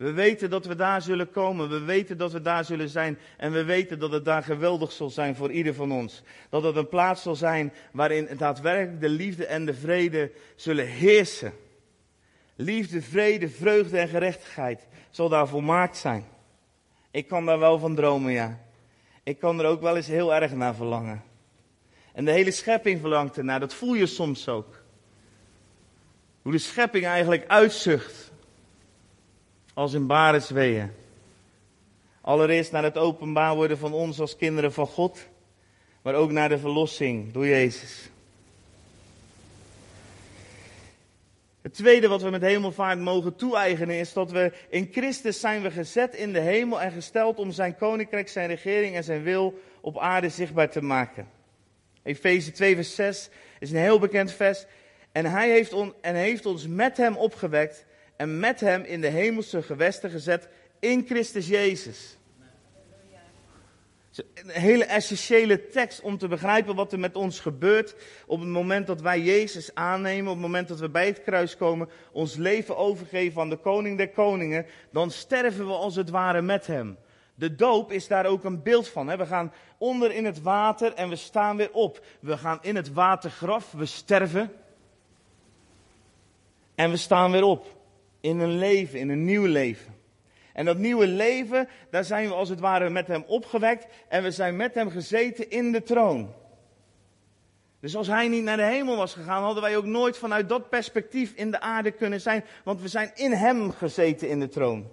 [0.00, 1.68] we weten dat we daar zullen komen.
[1.68, 3.18] We weten dat we daar zullen zijn.
[3.36, 6.22] En we weten dat het daar geweldig zal zijn voor ieder van ons.
[6.48, 11.52] Dat het een plaats zal zijn waarin daadwerkelijk de liefde en de vrede zullen heersen.
[12.56, 16.24] Liefde, vrede, vreugde en gerechtigheid zal daar volmaakt zijn.
[17.10, 18.58] Ik kan daar wel van dromen, ja.
[19.22, 21.22] Ik kan er ook wel eens heel erg naar verlangen.
[22.12, 23.60] En de hele schepping verlangt ernaar.
[23.60, 24.82] Dat voel je soms ook.
[26.42, 28.29] Hoe de schepping eigenlijk uitzucht.
[29.74, 30.90] Als in barensweeën.
[32.20, 35.28] Allereerst naar het openbaar worden van ons als kinderen van God.
[36.02, 38.10] Maar ook naar de verlossing door Jezus.
[41.62, 45.70] Het tweede wat we met hemelvaart mogen toe-eigenen is dat we in Christus zijn we
[45.70, 49.98] gezet in de hemel en gesteld om zijn koninkrijk, zijn regering en zijn wil op
[49.98, 51.28] aarde zichtbaar te maken.
[52.02, 53.28] Efeze 2 vers 6
[53.58, 54.66] is een heel bekend vers.
[55.12, 57.86] En hij heeft, on, en heeft ons met hem opgewekt
[58.20, 62.16] en met hem in de hemelse gewesten gezet in Christus Jezus.
[64.34, 67.94] Een hele essentiële tekst om te begrijpen wat er met ons gebeurt
[68.26, 71.56] op het moment dat wij Jezus aannemen, op het moment dat we bij het kruis
[71.56, 76.42] komen, ons leven overgeven aan de koning der koningen, dan sterven we als het ware
[76.42, 76.98] met hem.
[77.34, 79.08] De doop is daar ook een beeld van.
[79.08, 79.16] Hè?
[79.16, 82.04] We gaan onder in het water en we staan weer op.
[82.20, 84.52] We gaan in het watergraf, we sterven.
[86.74, 87.78] En we staan weer op.
[88.20, 89.98] In een leven, in een nieuw leven.
[90.52, 93.86] En dat nieuwe leven, daar zijn we als het ware met hem opgewekt.
[94.08, 96.34] En we zijn met hem gezeten in de troon.
[97.80, 100.68] Dus als hij niet naar de hemel was gegaan, hadden wij ook nooit vanuit dat
[100.68, 102.44] perspectief in de aarde kunnen zijn.
[102.64, 104.88] Want we zijn in hem gezeten in de troon.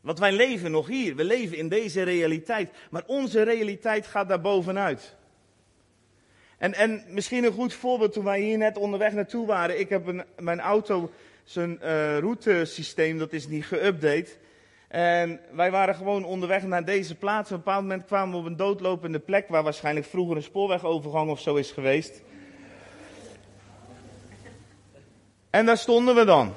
[0.00, 1.16] Want wij leven nog hier.
[1.16, 2.70] We leven in deze realiteit.
[2.90, 5.16] Maar onze realiteit gaat daar bovenuit.
[6.58, 9.80] En, en misschien een goed voorbeeld toen wij hier net onderweg naartoe waren.
[9.80, 11.10] Ik heb een, mijn auto,
[11.44, 14.28] zijn uh, routesysteem, dat is niet geüpdate.
[14.88, 17.50] En wij waren gewoon onderweg naar deze plaats.
[17.50, 21.30] Op een bepaald moment kwamen we op een doodlopende plek waar waarschijnlijk vroeger een spoorwegovergang
[21.30, 22.22] of zo is geweest.
[25.50, 26.52] En daar stonden we dan.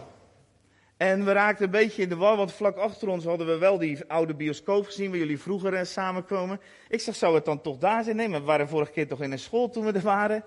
[0.98, 3.78] En we raakten een beetje in de war, want vlak achter ons hadden we wel
[3.78, 6.60] die oude bioscoop gezien waar jullie vroeger eh, samenkomen.
[6.90, 8.16] Ik zeg, zou het dan toch daar zijn?
[8.16, 10.44] Nee, maar we waren vorige keer toch in een school toen we er waren.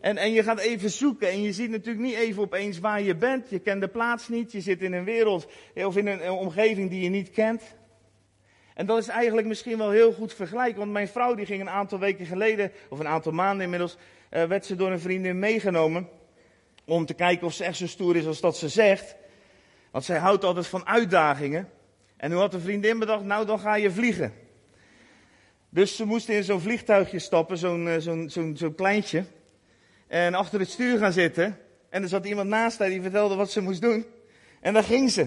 [0.00, 3.14] En, en je gaat even zoeken en je ziet natuurlijk niet even opeens waar je
[3.14, 3.50] bent.
[3.50, 6.90] Je kent de plaats niet, je zit in een wereld eh, of in een, omgeving
[6.90, 7.62] die je niet kent.
[8.74, 11.70] En dat is eigenlijk misschien wel heel goed vergelijken, want mijn vrouw die ging een
[11.70, 13.96] aantal weken geleden, of een aantal maanden inmiddels,
[14.30, 16.08] uh, werd ze door een vriendin meegenomen.
[16.84, 19.16] Om te kijken of ze echt zo stoer is als dat ze zegt.
[19.90, 21.68] Want zij houdt altijd van uitdagingen.
[22.16, 24.32] En nu had een vriendin bedacht, nou dan ga je vliegen.
[25.68, 29.24] Dus ze moesten in zo'n vliegtuigje stappen, zo'n eh, zo'n zo'n zo'n kleintje.
[30.08, 31.58] En achter het stuur gaan zitten.
[31.88, 34.06] En er zat iemand naast haar die vertelde wat ze moest doen.
[34.60, 35.26] En daar ging ze.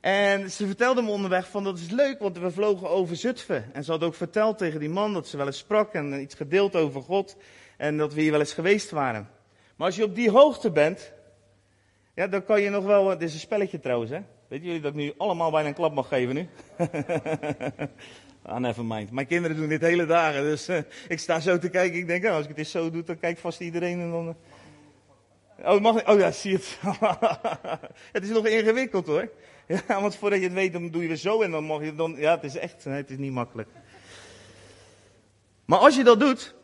[0.00, 3.70] En ze vertelde me onderweg van dat is leuk, want we vlogen over Zutphen.
[3.72, 6.34] En ze had ook verteld tegen die man dat ze wel eens sprak en iets
[6.34, 7.36] gedeeld over God.
[7.76, 9.28] En dat we hier wel eens geweest waren.
[9.76, 11.12] Maar als je op die hoogte bent,
[12.14, 13.08] ja, dan kan je nog wel.
[13.08, 14.20] Dit is een spelletje trouwens, hè?
[14.48, 16.48] Weet jullie dat ik nu allemaal bijna een klap mag geven nu?
[18.46, 19.10] ah, never mind.
[19.10, 20.78] Mijn kinderen doen dit hele dagen, dus uh,
[21.08, 21.98] ik sta zo te kijken.
[21.98, 24.36] Ik denk, oh, als ik het eens zo doe, dan kijkt vast iedereen en dan.
[25.58, 25.72] Uh...
[25.72, 26.78] Oh, mag Oh ja, zie het.
[28.12, 29.30] het is nog ingewikkeld hoor.
[29.88, 31.94] Ja, want voordat je het weet, dan doe je weer zo en dan mag je
[31.94, 32.14] dan.
[32.18, 32.84] Ja, het is echt.
[32.84, 33.68] Nee, het is niet makkelijk.
[35.64, 36.54] Maar als je dat doet,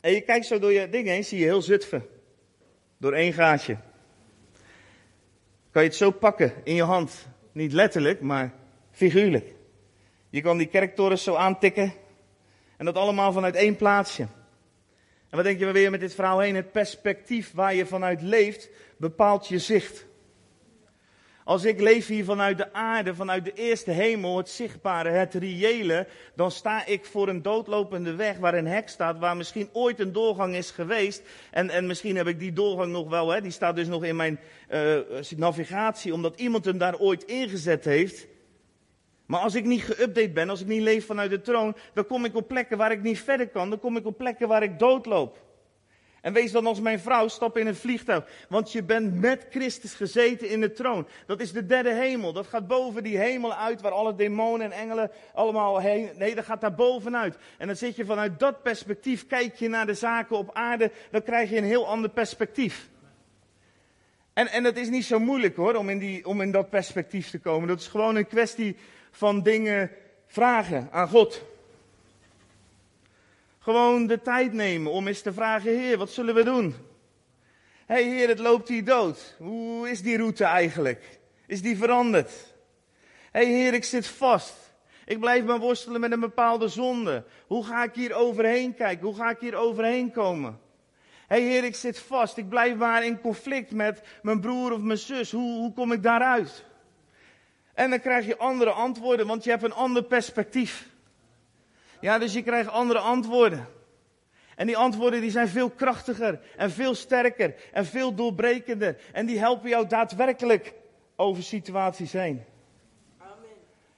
[0.00, 2.06] en je kijkt zo door je ding heen, zie je heel Zutphen.
[2.98, 3.76] Door één gaatje
[5.70, 7.26] kan je het zo pakken in je hand.
[7.52, 8.52] Niet letterlijk, maar
[8.90, 9.54] figuurlijk.
[10.30, 11.92] Je kan die kerktorens zo aantikken.
[12.76, 14.22] En dat allemaal vanuit één plaatsje.
[15.30, 16.54] En wat denk je weer met dit verhaal heen?
[16.54, 20.06] Het perspectief waar je vanuit leeft, bepaalt je zicht.
[21.44, 26.06] Als ik leef hier vanuit de aarde, vanuit de eerste hemel, het zichtbare, het reële,
[26.34, 30.12] dan sta ik voor een doodlopende weg waar een hek staat, waar misschien ooit een
[30.12, 31.22] doorgang is geweest.
[31.50, 34.16] En, en misschien heb ik die doorgang nog wel, hè, die staat dus nog in
[34.16, 34.98] mijn uh,
[35.36, 38.26] navigatie, omdat iemand hem daar ooit ingezet heeft.
[39.28, 42.24] Maar als ik niet geüpdate ben, als ik niet leef vanuit de troon, dan kom
[42.24, 44.78] ik op plekken waar ik niet verder kan, dan kom ik op plekken waar ik
[44.78, 45.46] doodloop.
[46.20, 48.24] En wees dan als mijn vrouw, stap in een vliegtuig.
[48.48, 51.06] Want je bent met Christus gezeten in de troon.
[51.26, 52.32] Dat is de derde hemel.
[52.32, 56.10] Dat gaat boven die hemel uit waar alle demonen en engelen allemaal heen.
[56.16, 57.36] Nee, dat gaat daar bovenuit.
[57.58, 60.90] En dan zit je vanuit dat perspectief, kijk je naar de zaken op aarde.
[61.10, 62.88] Dan krijg je een heel ander perspectief.
[64.32, 67.30] En, en het is niet zo moeilijk hoor, om in, die, om in dat perspectief
[67.30, 67.68] te komen.
[67.68, 68.76] Dat is gewoon een kwestie
[69.18, 69.90] van dingen
[70.26, 71.42] vragen aan God.
[73.58, 76.74] Gewoon de tijd nemen om eens te vragen, Heer, wat zullen we doen?
[77.86, 79.34] Hé hey, Heer, het loopt hier dood.
[79.38, 81.18] Hoe is die route eigenlijk?
[81.46, 82.30] Is die veranderd?
[83.30, 84.54] Hé hey, Heer, ik zit vast.
[85.04, 87.24] Ik blijf maar worstelen met een bepaalde zonde.
[87.46, 89.06] Hoe ga ik hier overheen kijken?
[89.06, 90.58] Hoe ga ik hier overheen komen?
[91.26, 92.36] Hé hey, Heer, ik zit vast.
[92.36, 95.30] Ik blijf maar in conflict met mijn broer of mijn zus.
[95.32, 96.64] Hoe, hoe kom ik daaruit?
[97.78, 100.88] En dan krijg je andere antwoorden, want je hebt een ander perspectief.
[102.00, 103.66] Ja, dus je krijgt andere antwoorden.
[104.56, 108.96] En die antwoorden die zijn veel krachtiger en veel sterker en veel doorbrekender.
[109.12, 110.74] En die helpen jou daadwerkelijk
[111.16, 112.44] over situaties heen.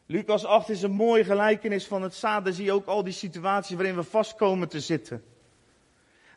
[0.06, 2.44] Lucas 8 is een mooie gelijkenis van het zaad.
[2.44, 5.24] Daar zie je ook al die situaties waarin we vast komen te zitten.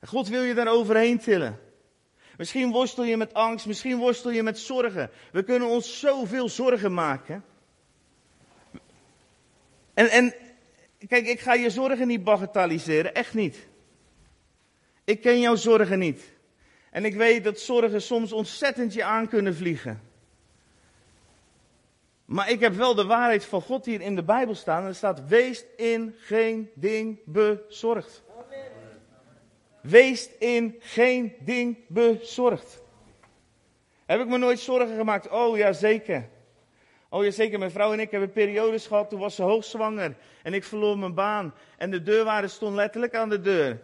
[0.06, 1.60] God wil je daar overheen tillen.
[2.38, 5.10] Misschien worstel je met angst, misschien worstel je met zorgen.
[5.32, 7.44] We kunnen ons zoveel zorgen maken.
[9.94, 10.34] En, en
[11.08, 13.68] kijk, ik ga je zorgen niet bagatelliseren, echt niet.
[15.04, 16.32] Ik ken jouw zorgen niet.
[16.92, 20.02] En ik weet dat zorgen soms ontzettend je aan kunnen vliegen.
[22.26, 24.82] Maar ik heb wel de waarheid van God hier in de Bijbel staan.
[24.82, 28.23] En er staat: Wees in geen ding bezorgd.
[29.84, 32.82] Wees in geen ding bezorgd.
[34.06, 35.30] Heb ik me nooit zorgen gemaakt?
[35.30, 36.30] Oh ja, zeker.
[37.10, 37.60] Oh ja, zeker.
[37.60, 39.10] Mijn vrouw en ik hebben periodes gehad.
[39.10, 40.16] Toen was ze hoogzwanger.
[40.44, 41.54] En ik verloor mijn baan.
[41.78, 43.82] En de deurwaarder stond letterlijk aan de deur.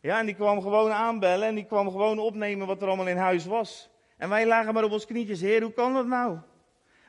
[0.00, 1.48] Ja, en die kwam gewoon aanbellen.
[1.48, 3.90] En die kwam gewoon opnemen wat er allemaal in huis was.
[4.16, 5.40] En wij lagen maar op ons knietjes.
[5.40, 6.38] Heer, hoe kan dat nou?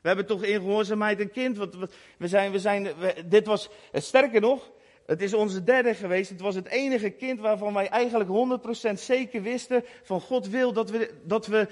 [0.01, 1.57] We hebben toch in gehoorzaamheid een kind.
[2.17, 2.87] we zijn, we zijn,
[3.25, 4.71] dit was, sterker nog,
[5.11, 6.29] het is onze derde geweest.
[6.29, 8.29] Het was het enige kind waarvan wij eigenlijk
[8.89, 11.67] 100% zeker wisten van God wil dat we, dat we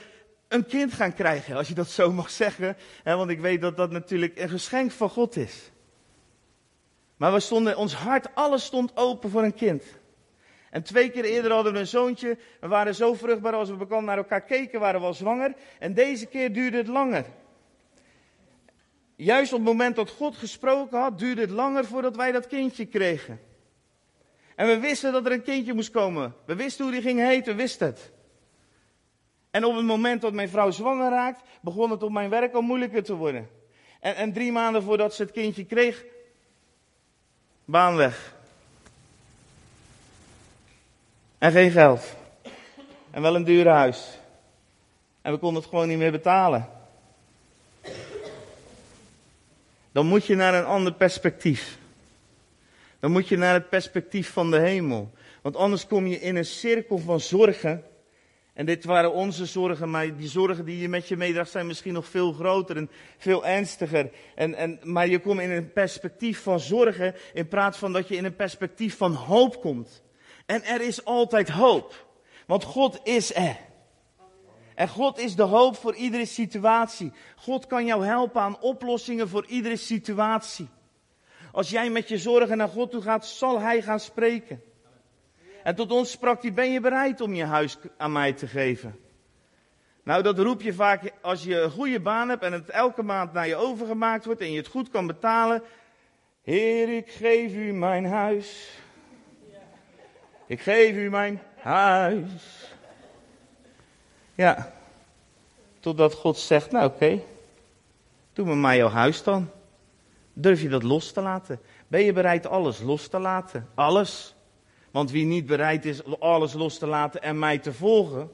[0.47, 1.55] een kind gaan krijgen.
[1.55, 2.77] Als je dat zo mag zeggen.
[3.03, 5.71] want ik weet dat dat natuurlijk een geschenk van God is.
[7.17, 9.83] Maar we stonden, ons hart, alles stond open voor een kind.
[10.69, 12.37] En twee keer eerder hadden we een zoontje.
[12.59, 15.53] We waren zo vruchtbaar als we bekend naar elkaar keken, waren we al zwanger.
[15.79, 17.25] En deze keer duurde het langer.
[19.21, 22.85] Juist op het moment dat God gesproken had, duurde het langer voordat wij dat kindje
[22.85, 23.39] kregen.
[24.55, 26.35] En we wisten dat er een kindje moest komen.
[26.45, 28.11] We wisten hoe die ging heten, we wisten het.
[29.51, 32.61] En op het moment dat mijn vrouw zwanger raakt, begon het op mijn werk al
[32.61, 33.49] moeilijker te worden.
[33.99, 36.05] En, en drie maanden voordat ze het kindje kreeg,
[37.65, 38.35] baan weg.
[41.37, 42.15] En geen geld.
[43.11, 44.19] En wel een duur huis.
[45.21, 46.78] En we konden het gewoon niet meer betalen.
[49.91, 51.77] Dan moet je naar een ander perspectief.
[52.99, 55.11] Dan moet je naar het perspectief van de hemel.
[55.41, 57.83] Want anders kom je in een cirkel van zorgen.
[58.53, 61.93] En dit waren onze zorgen, maar die zorgen die je met je meedraagt zijn misschien
[61.93, 64.09] nog veel groter en veel ernstiger.
[64.35, 68.15] En, en, maar je komt in een perspectief van zorgen in plaats van dat je
[68.15, 70.03] in een perspectief van hoop komt.
[70.45, 72.07] En er is altijd hoop.
[72.45, 73.57] Want God is er.
[74.79, 77.11] En God is de hoop voor iedere situatie.
[77.35, 80.67] God kan jou helpen aan oplossingen voor iedere situatie.
[81.51, 84.61] Als jij met je zorgen naar God toe gaat, zal Hij gaan spreken.
[85.63, 88.99] En tot ons sprak hij, ben je bereid om je huis aan mij te geven?
[90.03, 93.33] Nou, dat roep je vaak als je een goede baan hebt en het elke maand
[93.33, 95.63] naar je overgemaakt wordt en je het goed kan betalen.
[96.43, 98.79] Heer, ik geef u mijn huis.
[100.45, 102.68] Ik geef u mijn huis.
[104.39, 104.71] Ja.
[105.79, 107.19] Totdat God zegt, nou oké,
[108.33, 109.49] doe me maar jouw huis dan.
[110.33, 111.59] Durf je dat los te laten?
[111.87, 113.67] Ben je bereid alles los te laten?
[113.75, 114.35] Alles.
[114.91, 118.31] Want wie niet bereid is alles los te laten en mij te volgen,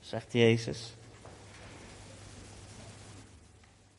[0.00, 0.94] zegt Jezus,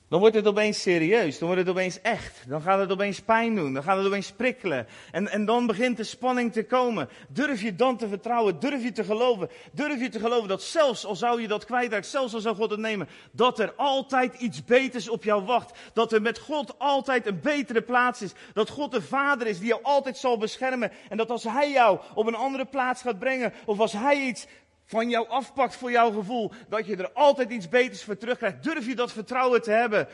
[0.10, 2.44] Dan wordt het opeens serieus, dan wordt het opeens echt.
[2.48, 4.88] Dan gaat het opeens pijn doen, dan gaat het opeens prikkelen.
[5.12, 7.10] En, en dan begint de spanning te komen.
[7.28, 11.06] Durf je dan te vertrouwen, durf je te geloven, durf je te geloven dat zelfs
[11.06, 14.64] al zou je dat kwijtraken, zelfs al zou God het nemen, dat er altijd iets
[14.66, 15.78] beters op jou wacht.
[15.94, 18.32] Dat er met God altijd een betere plaats is.
[18.54, 20.92] Dat God de Vader is die jou altijd zal beschermen.
[21.10, 24.48] En dat als Hij jou op een andere plaats gaat brengen, of als Hij iets
[24.90, 28.64] van jou afpakt voor jouw gevoel, dat je er altijd iets beters voor terugkrijgt.
[28.64, 30.08] Durf je dat vertrouwen te hebben?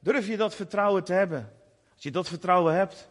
[0.00, 1.52] Durf je dat vertrouwen te hebben?
[1.94, 3.08] Als je dat vertrouwen hebt,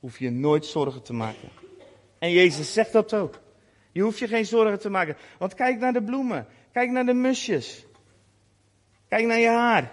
[0.00, 1.48] hoef je nooit zorgen te maken.
[2.18, 3.40] En Jezus zegt dat ook.
[3.92, 5.16] Je hoeft je geen zorgen te maken.
[5.38, 6.46] Want kijk naar de bloemen.
[6.72, 7.86] Kijk naar de musjes.
[9.08, 9.90] Kijk naar je haar.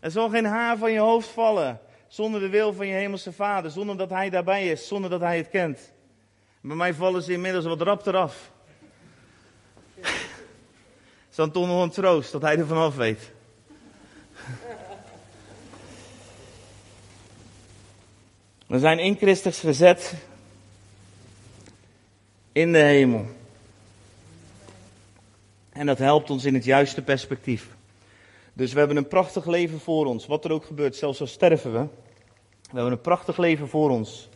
[0.00, 1.80] Er zal geen haar van je hoofd vallen.
[2.08, 3.70] Zonder de wil van je hemelse vader.
[3.70, 4.88] Zonder dat hij daarbij is.
[4.88, 5.92] Zonder dat hij het kent.
[6.62, 8.50] Bij mij vallen ze inmiddels wat rap eraf.
[11.30, 13.30] is dan een troost dat hij er vanaf weet.
[18.66, 20.14] We zijn in Christus gezet
[22.52, 23.26] in de hemel.
[25.70, 27.68] En dat helpt ons in het juiste perspectief.
[28.52, 31.72] Dus we hebben een prachtig leven voor ons, wat er ook gebeurt, zelfs al sterven
[31.72, 31.78] we.
[32.62, 34.30] We hebben een prachtig leven voor ons.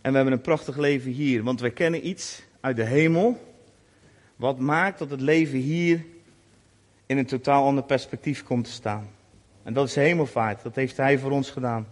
[0.00, 3.40] En we hebben een prachtig leven hier, want wij kennen iets uit de hemel.
[4.36, 6.04] Wat maakt dat het leven hier
[7.06, 9.08] in een totaal ander perspectief komt te staan.
[9.62, 10.62] En dat is de hemelvaart.
[10.62, 11.86] Dat heeft Hij voor ons gedaan.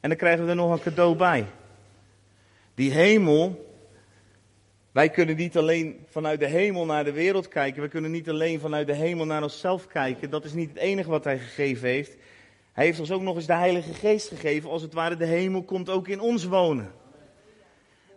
[0.00, 1.46] En dan krijgen we er nog een cadeau bij.
[2.74, 3.74] Die hemel,
[4.92, 7.82] wij kunnen niet alleen vanuit de hemel naar de wereld kijken.
[7.82, 10.30] We kunnen niet alleen vanuit de hemel naar onszelf kijken.
[10.30, 12.16] Dat is niet het enige wat hij gegeven heeft.
[12.72, 14.70] Hij heeft ons ook nog eens de Heilige Geest gegeven.
[14.70, 16.92] Als het ware, de hemel komt ook in ons wonen.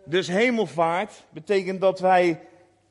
[0.08, 2.40] Dus hemelvaart betekent dat wij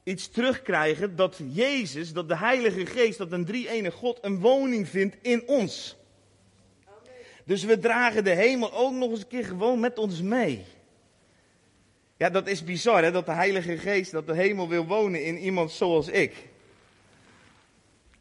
[0.03, 1.15] iets terugkrijgen.
[1.15, 5.95] Dat Jezus, dat de Heilige Geest, dat een drie-ene God een woning vindt in ons.
[7.43, 10.65] Dus we dragen de hemel ook nog eens een keer gewoon met ons mee.
[12.17, 15.37] Ja, dat is bizar hè, dat de Heilige Geest, dat de hemel wil wonen in
[15.37, 16.35] iemand zoals ik.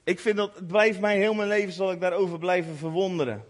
[0.04, 3.44] Ik vind dat, het blijft mij heel mijn leven, zal ik daarover blijven verwonderen.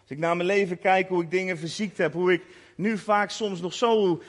[0.00, 2.42] Als ik naar mijn leven kijk, hoe ik dingen verziekt heb, hoe ik
[2.76, 4.22] nu vaak soms nog zo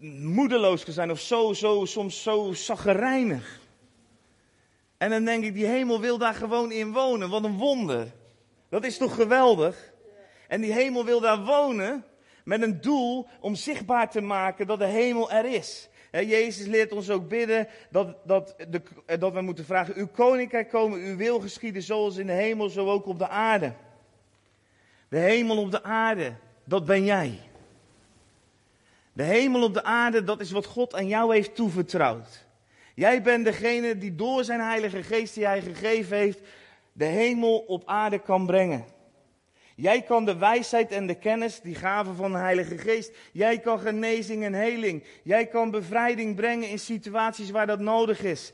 [0.00, 3.60] moedeloos kan zijn of zo, zo, soms zo zaggerijnig.
[4.96, 8.12] En dan denk ik, die hemel wil daar gewoon in wonen, wat een wonder.
[8.68, 9.92] Dat is toch geweldig?
[10.48, 12.04] En die hemel wil daar wonen
[12.44, 15.88] met een doel om zichtbaar te maken dat de hemel er is.
[16.10, 18.82] Jezus leert ons ook bidden dat, dat, de,
[19.18, 22.90] dat we moeten vragen, uw koninkrijk komen, uw wil geschieden zoals in de hemel, zo
[22.90, 23.72] ook op de aarde.
[25.08, 27.40] De hemel op de aarde, dat ben jij.
[29.14, 32.46] De hemel op de aarde, dat is wat God aan jou heeft toevertrouwd.
[32.94, 36.40] Jij bent degene die door zijn Heilige Geest die hij gegeven heeft,
[36.92, 38.84] de hemel op aarde kan brengen.
[39.76, 43.12] Jij kan de wijsheid en de kennis, die gaven van de Heilige Geest.
[43.32, 45.04] Jij kan genezing en heling.
[45.22, 48.52] Jij kan bevrijding brengen in situaties waar dat nodig is.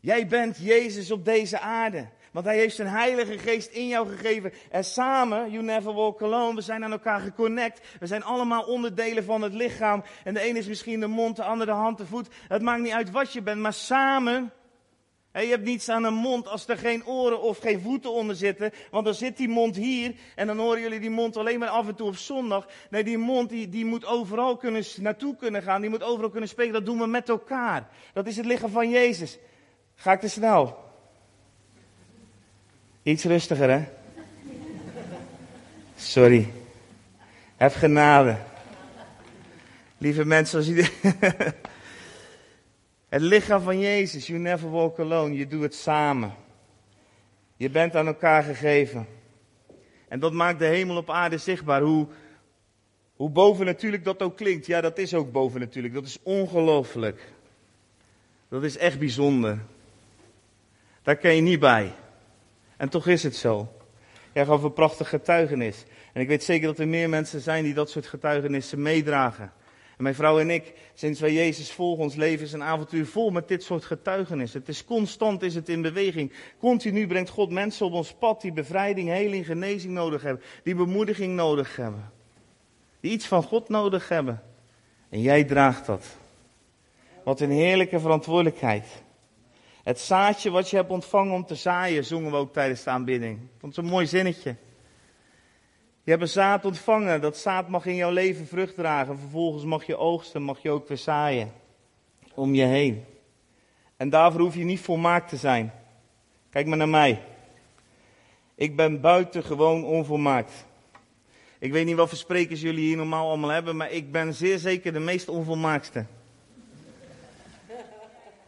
[0.00, 2.08] Jij bent Jezus op deze aarde.
[2.36, 4.52] Want hij heeft zijn Heilige Geest in jou gegeven.
[4.70, 7.80] En samen, you never walk alone, we zijn aan elkaar geconnect.
[8.00, 10.04] We zijn allemaal onderdelen van het lichaam.
[10.24, 12.28] En de ene is misschien de mond, de andere de hand, de voet.
[12.48, 14.52] Het maakt niet uit wat je bent, maar samen
[15.32, 18.72] je hebt niets aan een mond als er geen oren of geen voeten onder zitten.
[18.90, 21.88] Want dan zit die mond hier en dan horen jullie die mond alleen maar af
[21.88, 22.66] en toe op zondag.
[22.90, 25.80] Nee, die mond die, die moet overal kunnen, naartoe kunnen gaan.
[25.80, 26.72] Die moet overal kunnen spreken.
[26.72, 27.88] Dat doen we met elkaar.
[28.12, 29.38] Dat is het lichaam van Jezus.
[29.94, 30.85] Ga ik te snel?
[33.06, 33.84] Iets rustiger, hè?
[35.96, 36.52] Sorry.
[37.56, 38.36] Heb genade.
[39.98, 40.68] Lieve mensen, als.
[43.08, 46.34] Het lichaam van Jezus, you never walk alone, je doet het samen.
[47.56, 49.06] Je bent aan elkaar gegeven.
[50.08, 51.80] En dat maakt de hemel op aarde zichtbaar.
[51.80, 52.06] Hoe,
[53.16, 54.66] hoe bovennatuurlijk dat ook klinkt.
[54.66, 55.94] Ja, dat is ook bovennatuurlijk.
[55.94, 57.32] Dat is ongelooflijk.
[58.48, 59.58] Dat is echt bijzonder.
[61.02, 61.92] Daar kan je niet bij.
[62.76, 63.68] En toch is het zo.
[64.32, 65.84] Jij gaf een prachtig getuigenis.
[66.12, 69.52] En ik weet zeker dat er meer mensen zijn die dat soort getuigenissen meedragen.
[69.96, 73.30] En mijn vrouw en ik, sinds wij Jezus volgen, ons leven is een avontuur vol
[73.30, 74.60] met dit soort getuigenissen.
[74.60, 76.32] Het is constant, is het in beweging.
[76.58, 80.42] Continu brengt God mensen op ons pad die bevrijding, heling, genezing nodig hebben.
[80.62, 82.10] Die bemoediging nodig hebben.
[83.00, 84.42] Die iets van God nodig hebben.
[85.08, 86.06] En jij draagt dat.
[87.24, 88.86] Wat een heerlijke verantwoordelijkheid.
[89.86, 93.38] Het zaadje wat je hebt ontvangen om te zaaien, zongen we ook tijdens de aanbidding.
[93.38, 94.56] Ik vond het een mooi zinnetje.
[96.02, 97.20] Je hebt een zaad ontvangen.
[97.20, 99.18] Dat zaad mag in jouw leven vrucht dragen.
[99.18, 101.52] Vervolgens mag je oogsten, mag je ook weer zaaien.
[102.34, 103.04] Om je heen.
[103.96, 105.72] En daarvoor hoef je niet volmaakt te zijn.
[106.50, 107.22] Kijk maar naar mij.
[108.54, 110.66] Ik ben buitengewoon onvolmaakt.
[111.58, 114.58] Ik weet niet wat voor sprekers jullie hier normaal allemaal hebben, maar ik ben zeer
[114.58, 116.06] zeker de meest onvolmaakste.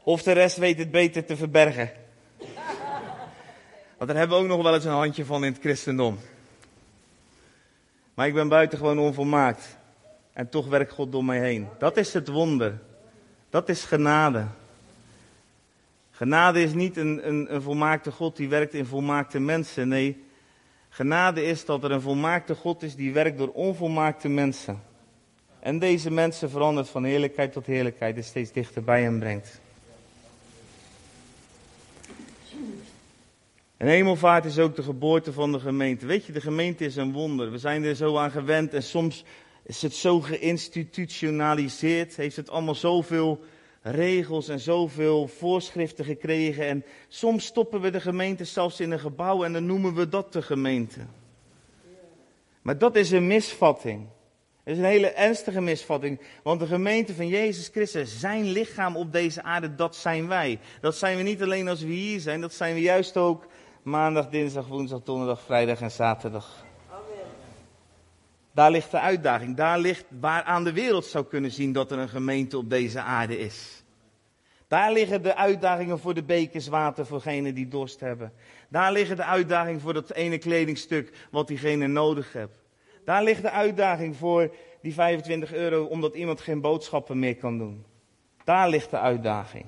[0.08, 1.90] Of de rest weet het beter te verbergen.
[3.96, 6.18] Want daar hebben we ook nog wel eens een handje van in het christendom.
[8.14, 9.78] Maar ik ben buitengewoon onvolmaakt.
[10.32, 11.68] En toch werkt God door mij heen.
[11.78, 12.78] Dat is het wonder.
[13.50, 14.46] Dat is genade.
[16.10, 19.88] Genade is niet een, een, een volmaakte God die werkt in volmaakte mensen.
[19.88, 20.24] Nee,
[20.88, 24.82] genade is dat er een volmaakte God is die werkt door onvolmaakte mensen.
[25.60, 29.60] En deze mensen verandert van heerlijkheid tot heerlijkheid en steeds dichter bij hem brengt.
[33.78, 36.06] En hemelvaart is ook de geboorte van de gemeente.
[36.06, 37.50] Weet je, de gemeente is een wonder.
[37.50, 39.24] We zijn er zo aan gewend en soms
[39.62, 42.16] is het zo geïnstitutionaliseerd.
[42.16, 43.40] Heeft het allemaal zoveel
[43.82, 46.66] regels en zoveel voorschriften gekregen.
[46.66, 50.32] En soms stoppen we de gemeente zelfs in een gebouw en dan noemen we dat
[50.32, 51.00] de gemeente.
[52.62, 54.06] Maar dat is een misvatting.
[54.64, 56.20] Dat is een hele ernstige misvatting.
[56.42, 60.58] Want de gemeente van Jezus Christus, zijn lichaam op deze aarde, dat zijn wij.
[60.80, 63.46] Dat zijn we niet alleen als we hier zijn, dat zijn we juist ook
[63.82, 66.64] maandag, dinsdag, woensdag, donderdag, vrijdag en zaterdag.
[66.90, 67.26] Amen.
[68.52, 69.56] Daar ligt de uitdaging.
[69.56, 73.38] Daar ligt waaraan de wereld zou kunnen zien dat er een gemeente op deze aarde
[73.38, 73.82] is.
[74.68, 78.32] Daar liggen de uitdagingen voor de bekers water voor degenen die dorst hebben.
[78.68, 82.62] Daar liggen de uitdagingen voor dat ene kledingstuk wat diegene nodig heeft.
[83.04, 87.84] Daar ligt de uitdaging voor die 25 euro omdat iemand geen boodschappen meer kan doen.
[88.44, 89.66] Daar ligt de uitdaging.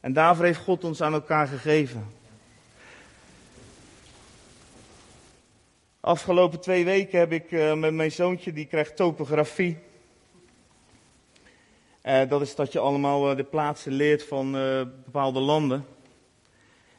[0.00, 2.06] En daarvoor heeft God ons aan elkaar gegeven.
[6.04, 9.78] Afgelopen twee weken heb ik uh, met mijn zoontje, die krijgt topografie.
[12.02, 14.52] Uh, dat is dat je allemaal uh, de plaatsen leert van
[15.04, 15.86] bepaalde landen.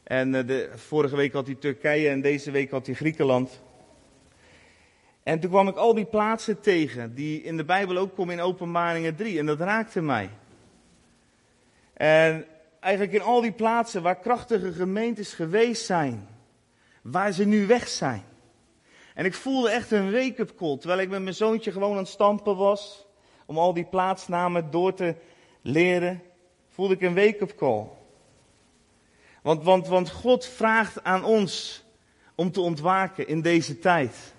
[0.02, 3.60] En de, vorige week had hij Turkije en deze week had hij Griekenland.
[5.22, 8.40] En toen kwam ik al die plaatsen tegen, die in de Bijbel ook komen in
[8.40, 9.38] Openbaringen 3.
[9.38, 10.30] En dat raakte mij.
[11.92, 12.44] En
[12.80, 16.28] eigenlijk in al die plaatsen waar krachtige gemeentes geweest zijn,
[17.02, 18.22] waar ze nu weg zijn.
[19.16, 22.08] En ik voelde echt een wake-up call, terwijl ik met mijn zoontje gewoon aan het
[22.08, 23.06] stampen was,
[23.46, 25.14] om al die plaatsnamen door te
[25.62, 26.22] leren,
[26.68, 27.86] voelde ik een wake-up call.
[29.42, 31.84] Want, want, want God vraagt aan ons
[32.34, 34.34] om te ontwaken in deze tijd.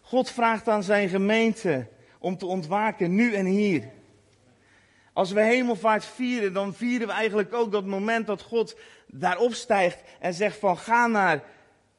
[0.00, 1.86] God vraagt aan zijn gemeente
[2.18, 3.90] om te ontwaken nu en hier.
[5.12, 8.76] Als we hemelvaart vieren, dan vieren we eigenlijk ook dat moment dat God
[9.06, 11.42] daarop stijgt en zegt van ga naar,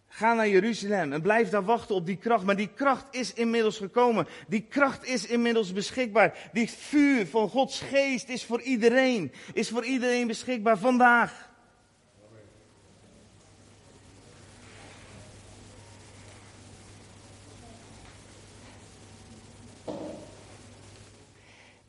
[0.09, 2.43] ga naar Jeruzalem en blijf daar wachten op die kracht.
[2.43, 4.27] Maar die kracht is inmiddels gekomen.
[4.47, 6.49] Die kracht is inmiddels beschikbaar.
[6.53, 11.47] Die vuur van Gods geest is voor iedereen, is voor iedereen beschikbaar vandaag.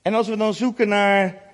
[0.03, 1.49] En als we dan zoeken naar.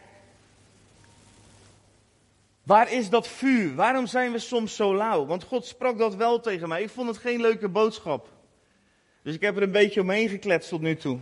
[2.67, 3.75] Waar is dat vuur?
[3.75, 5.27] Waarom zijn we soms zo lauw?
[5.27, 6.83] Want God sprak dat wel tegen mij.
[6.83, 8.29] Ik vond het geen leuke boodschap.
[9.23, 11.19] Dus ik heb er een beetje omheen gekletst tot nu toe.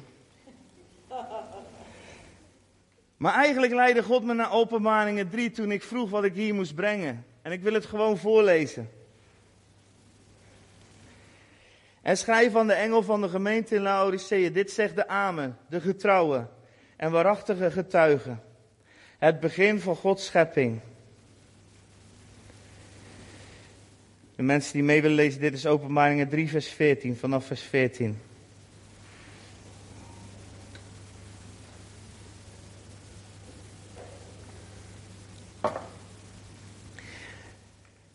[3.16, 6.74] Maar eigenlijk leidde God me naar openbaringen 3 toen ik vroeg wat ik hier moest
[6.74, 7.24] brengen.
[7.42, 8.90] En ik wil het gewoon voorlezen.
[12.02, 14.50] En schrijf aan de engel van de gemeente in Laodicea.
[14.50, 16.46] Dit zegt de Amen, de getrouwe
[16.96, 18.36] en waarachtige getuige.
[19.18, 20.80] Het begin van Gods schepping.
[24.36, 28.18] De mensen die mee willen lezen, dit is Openbaringen 3, vers 14, vanaf vers 14.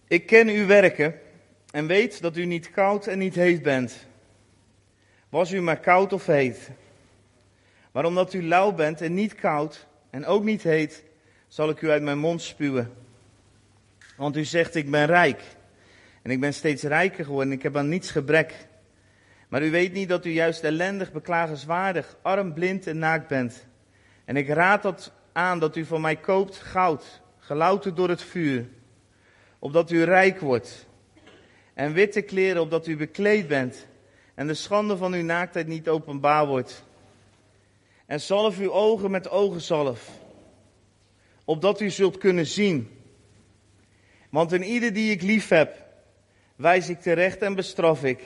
[0.08, 1.20] Ik ken uw werken
[1.72, 4.08] en weet dat u niet koud en niet heet bent.
[5.30, 6.70] Was u maar koud of heet?
[7.92, 11.04] Maar omdat u lauw bent en niet koud en ook niet heet,
[11.48, 12.94] zal ik u uit mijn mond spuwen.
[14.16, 15.42] Want u zegt, ik ben rijk.
[16.22, 18.68] En ik ben steeds rijker geworden en ik heb aan niets gebrek.
[19.48, 23.68] Maar u weet niet dat u juist ellendig, beklagenswaardig, arm, blind en naakt bent.
[24.26, 28.68] En ik raad dat aan dat u van mij koopt goud, gelouterd door het vuur,
[29.60, 30.88] opdat u rijk wordt.
[31.74, 33.88] En witte kleren, opdat u bekleed bent.
[34.36, 36.84] En de schande van uw naaktheid niet openbaar wordt.
[38.06, 40.10] En zalf uw ogen met ogenzalf,
[41.46, 42.90] opdat u zult kunnen zien.
[44.30, 45.89] Want in ieder die ik lief heb,
[46.60, 48.20] wijs ik terecht en bestraf ik.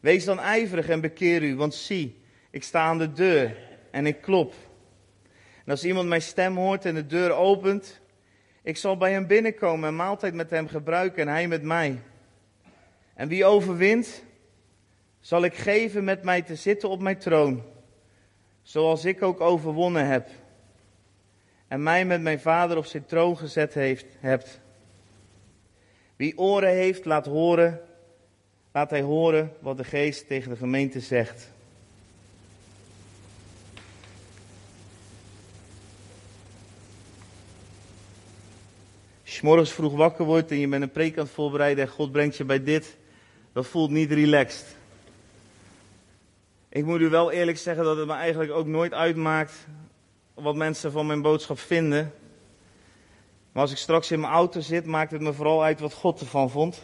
[0.00, 2.20] Wees dan ijverig en bekeer u, want zie,
[2.50, 3.56] ik sta aan de deur
[3.90, 4.54] en ik klop.
[5.64, 8.00] En als iemand mijn stem hoort en de deur opent,
[8.62, 11.98] ik zal bij hem binnenkomen en maaltijd met hem gebruiken en hij met mij.
[13.14, 14.24] En wie overwint,
[15.20, 17.62] zal ik geven met mij te zitten op mijn troon
[18.62, 20.28] zoals ik ook overwonnen heb
[21.68, 24.61] en mij met mijn vader op zijn troon gezet heeft, hebt.
[26.22, 27.80] Wie oren heeft, laat horen,
[28.72, 31.50] laat hij horen wat de geest tegen de gemeente zegt.
[39.24, 41.90] Als je morgens vroeg wakker wordt en je bent een preek aan het voorbereiden en
[41.90, 42.96] God brengt je bij dit,
[43.52, 44.76] dat voelt niet relaxed.
[46.68, 49.66] Ik moet u wel eerlijk zeggen dat het me eigenlijk ook nooit uitmaakt
[50.34, 52.12] wat mensen van mijn boodschap vinden.
[53.52, 56.20] Maar als ik straks in mijn auto zit, maakt het me vooral uit wat God
[56.20, 56.82] ervan vond.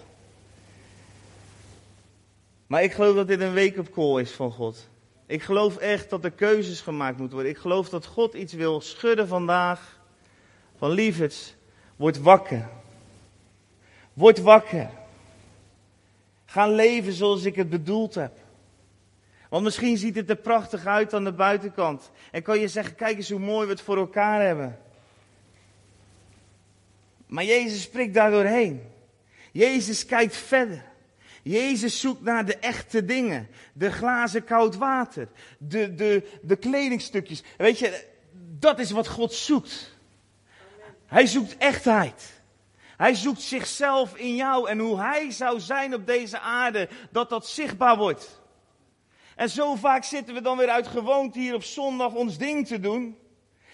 [2.66, 4.88] Maar ik geloof dat dit een wake-up call is van God.
[5.26, 7.54] Ik geloof echt dat er keuzes gemaakt moeten worden.
[7.54, 10.00] Ik geloof dat God iets wil schudden vandaag.
[10.76, 11.54] Van liefdes,
[11.96, 12.68] word wakker.
[14.12, 14.90] Word wakker.
[16.44, 18.32] Ga leven zoals ik het bedoeld heb.
[19.48, 22.10] Want misschien ziet het er prachtig uit aan de buitenkant.
[22.30, 24.78] En kan je zeggen, kijk eens hoe mooi we het voor elkaar hebben.
[27.28, 28.82] Maar Jezus spreekt daar doorheen.
[29.52, 30.84] Jezus kijkt verder.
[31.42, 33.48] Jezus zoekt naar de echte dingen.
[33.72, 35.28] De glazen koud water.
[35.58, 37.42] De, de, de kledingstukjes.
[37.56, 38.04] Weet je,
[38.58, 39.96] dat is wat God zoekt.
[41.06, 42.36] Hij zoekt echtheid.
[42.96, 47.46] Hij zoekt zichzelf in jou en hoe hij zou zijn op deze aarde, dat dat
[47.46, 48.40] zichtbaar wordt.
[49.36, 52.80] En zo vaak zitten we dan weer uit gewoonte hier op zondag ons ding te
[52.80, 53.18] doen.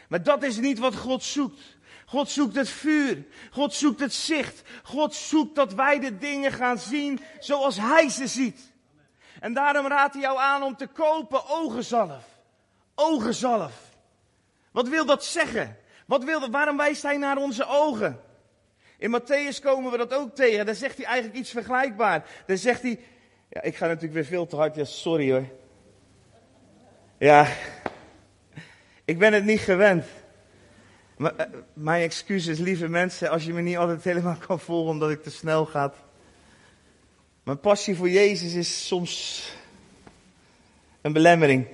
[0.09, 1.74] Maar dat is niet wat God zoekt.
[2.15, 3.25] God zoekt het vuur.
[3.51, 4.63] God zoekt het zicht.
[4.83, 8.73] God zoekt dat wij de dingen gaan zien zoals Hij ze ziet.
[9.41, 12.25] En daarom raadt hij jou aan om te kopen ogenzalf.
[12.95, 13.73] Ogenzalf.
[14.71, 15.77] Wat wil dat zeggen?
[16.07, 16.51] Wat wil?
[16.51, 18.21] Waarom wijst hij naar onze ogen?
[18.99, 20.67] In Matthäus komen we dat ook tegen.
[20.67, 22.25] Daar zegt hij eigenlijk iets vergelijkbaar.
[22.47, 23.01] Daar zegt hij.
[23.49, 24.77] Ja, ik ga natuurlijk weer veel te hard.
[24.77, 25.49] Ja, sorry hoor.
[27.19, 27.47] Ja,
[29.05, 30.05] ik ben het niet gewend.
[31.17, 35.11] Maar, uh, mijn excuses, lieve mensen, als je me niet altijd helemaal kan volgen omdat
[35.11, 35.93] ik te snel ga.
[37.43, 39.43] Mijn passie voor Jezus is soms
[41.01, 41.67] een belemmering.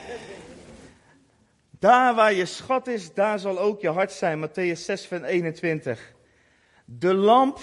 [1.78, 4.48] daar waar je schat is, daar zal ook je hart zijn.
[4.48, 6.12] Matthäus 6, vers 21.
[6.84, 7.58] De lamp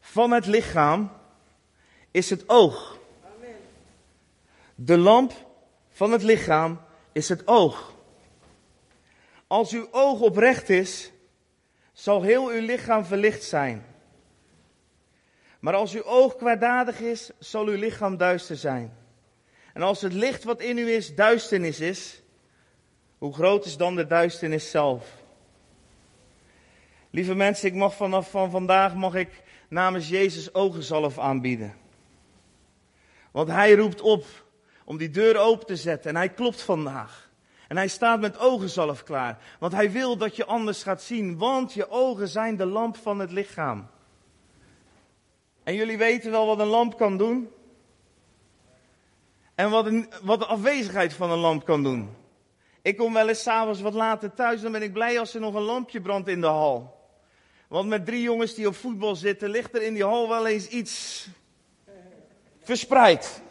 [0.00, 1.12] van het lichaam
[2.10, 2.98] is het oog.
[4.74, 5.32] De lamp
[5.90, 6.80] van het lichaam
[7.12, 7.94] is het oog.
[9.50, 11.10] Als uw oog oprecht is,
[11.92, 13.84] zal heel uw lichaam verlicht zijn.
[15.60, 18.96] Maar als uw oog kwaadaardig is, zal uw lichaam duister zijn.
[19.72, 22.22] En als het licht wat in u is duisternis is,
[23.18, 25.06] hoe groot is dan de duisternis zelf?
[27.10, 31.76] Lieve mensen, ik mag vanaf van vandaag mag ik namens Jezus ogenzalf aanbieden.
[33.30, 34.24] Want hij roept op
[34.84, 37.29] om die deur open te zetten en hij klopt vandaag.
[37.70, 39.38] En hij staat met ogenzalf klaar.
[39.58, 41.38] Want hij wil dat je anders gaat zien.
[41.38, 43.86] Want je ogen zijn de lamp van het lichaam.
[45.62, 47.50] En jullie weten wel wat een lamp kan doen.
[49.54, 52.10] En wat, een, wat de afwezigheid van een lamp kan doen.
[52.82, 55.54] Ik kom wel eens s'avonds wat later thuis, dan ben ik blij als er nog
[55.54, 56.98] een lampje brandt in de hal.
[57.68, 60.66] Want met drie jongens die op voetbal zitten, ligt er in die hal wel eens
[60.66, 61.26] iets
[62.62, 63.42] verspreid.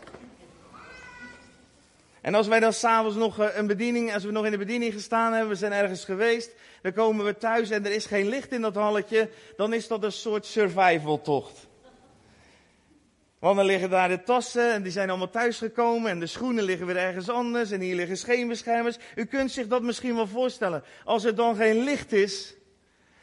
[2.22, 4.94] En als wij dan s'avonds nog eh, een bediening, als we nog in de bediening
[4.94, 6.52] gestaan hebben, we zijn ergens geweest,
[6.82, 10.04] dan komen we thuis en er is geen licht in dat halletje, dan is dat
[10.04, 11.68] een soort survival tocht.
[13.40, 16.88] Want dan liggen daar de tassen en die zijn allemaal thuisgekomen en de schoenen liggen
[16.88, 18.98] weer ergens anders en hier liggen scheenbeschermers.
[19.16, 20.84] U kunt zich dat misschien wel voorstellen.
[21.04, 22.56] Als er dan geen licht is,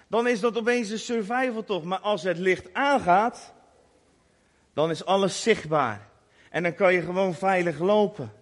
[0.09, 1.85] dan is dat opeens een survival toch.
[1.85, 3.55] Maar als het licht aangaat,
[4.75, 6.09] dan is alles zichtbaar.
[6.51, 8.33] En dan kan je gewoon veilig lopen.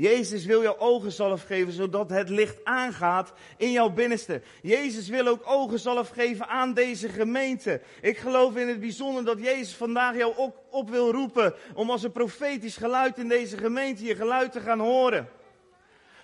[0.00, 4.42] Jezus wil jouw ogenzalf geven, zodat het licht aangaat in jouw binnenste.
[4.62, 7.80] Jezus wil ook ogenzalf geven aan deze gemeente.
[8.00, 12.02] Ik geloof in het bijzonder dat Jezus vandaag jou ook op wil roepen om als
[12.02, 15.28] een profetisch geluid in deze gemeente je geluid te gaan horen.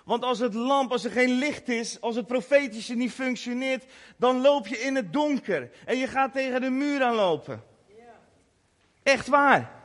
[0.05, 3.83] Want als het lamp, als er geen licht is, als het profetische niet functioneert,
[4.17, 7.63] dan loop je in het donker en je gaat tegen de muur aanlopen.
[9.03, 9.76] Echt waar.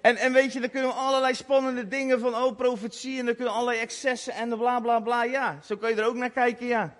[0.00, 3.34] En, en weet je, dan kunnen we allerlei spannende dingen van, oh, profetie, en dan
[3.34, 5.24] kunnen allerlei excessen en bla bla bla.
[5.24, 6.96] Ja, zo kan je er ook naar kijken, ja.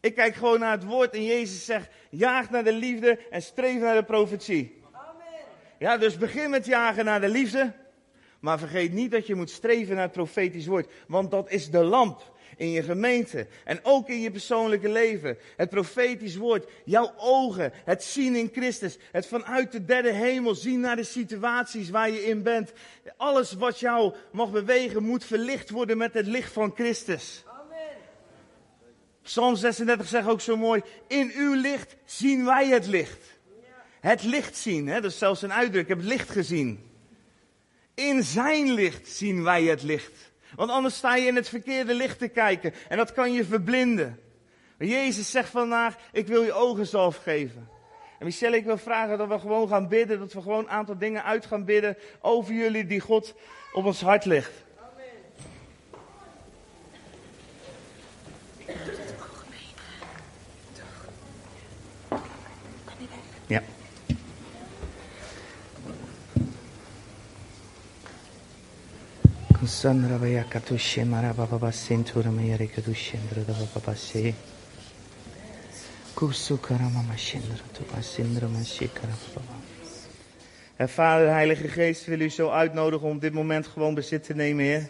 [0.00, 3.80] Ik kijk gewoon naar het woord en Jezus zegt, jaag naar de liefde en streef
[3.80, 4.82] naar de profetie.
[4.92, 5.24] Amen.
[5.78, 7.72] Ja, dus begin met jagen naar de liefde.
[8.40, 10.90] Maar vergeet niet dat je moet streven naar het profetisch woord.
[11.06, 15.38] Want dat is de lamp in je gemeente en ook in je persoonlijke leven.
[15.56, 20.80] Het profetisch woord, jouw ogen, het zien in Christus, het vanuit de derde hemel zien
[20.80, 22.72] naar de situaties waar je in bent.
[23.16, 27.44] Alles wat jou mag bewegen moet verlicht worden met het licht van Christus.
[27.46, 27.96] Amen.
[29.22, 33.36] Psalm 36 zegt ook zo mooi, in uw licht zien wij het licht.
[34.00, 35.00] Het licht zien, hè?
[35.00, 36.90] dat is zelfs een uitdrukking, ik heb het licht gezien.
[37.94, 40.27] In zijn licht zien wij het licht.
[40.54, 44.20] Want anders sta je in het verkeerde licht te kijken en dat kan je verblinden.
[44.78, 47.68] Maar Jezus zegt vandaag, ik wil je ogen zelf geven.
[48.18, 50.98] En Michelle, ik wil vragen dat we gewoon gaan bidden, dat we gewoon een aantal
[50.98, 53.34] dingen uit gaan bidden over jullie die God
[53.72, 54.52] op ons hart legt.
[69.64, 70.18] Sandra
[78.00, 79.58] Sindra Mashikara Baba.
[80.76, 84.64] En Vader, Heilige Geest, wil u zo uitnodigen om dit moment gewoon bezit te nemen,
[84.64, 84.88] Heer.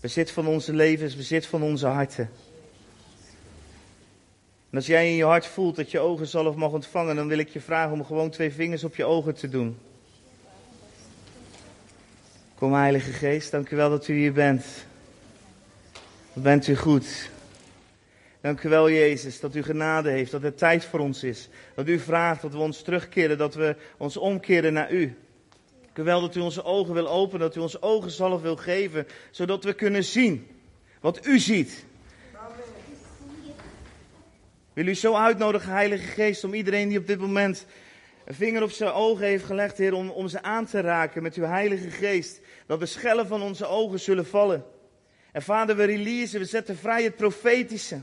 [0.00, 2.30] Bezit van onze levens, bezit van onze harten.
[4.70, 7.38] En als jij in je hart voelt dat je ogen zalf mag ontvangen, dan wil
[7.38, 9.78] ik je vragen om gewoon twee vingers op je ogen te doen.
[12.56, 14.64] Kom Heilige Geest, dank u wel dat u hier bent.
[16.32, 17.30] Bent u goed.
[18.40, 21.48] Dank u wel Jezus dat u genade heeft, dat er tijd voor ons is.
[21.74, 25.16] Dat u vraagt dat we ons terugkeren, dat we ons omkeren naar u.
[25.82, 28.56] Dank u wel dat u onze ogen wil openen, dat u onze ogen zalf wil
[28.56, 30.46] geven, zodat we kunnen zien
[31.00, 31.84] wat u ziet.
[34.72, 37.66] Wil u zo uitnodigen, Heilige Geest, om iedereen die op dit moment
[38.26, 41.34] een vinger op zijn ogen heeft gelegd, Heer, om, om ze aan te raken met
[41.34, 42.40] uw Heilige Geest.
[42.66, 44.64] Dat de schellen van onze ogen zullen vallen.
[45.32, 48.02] En Vader, we releasen, we zetten vrij het profetische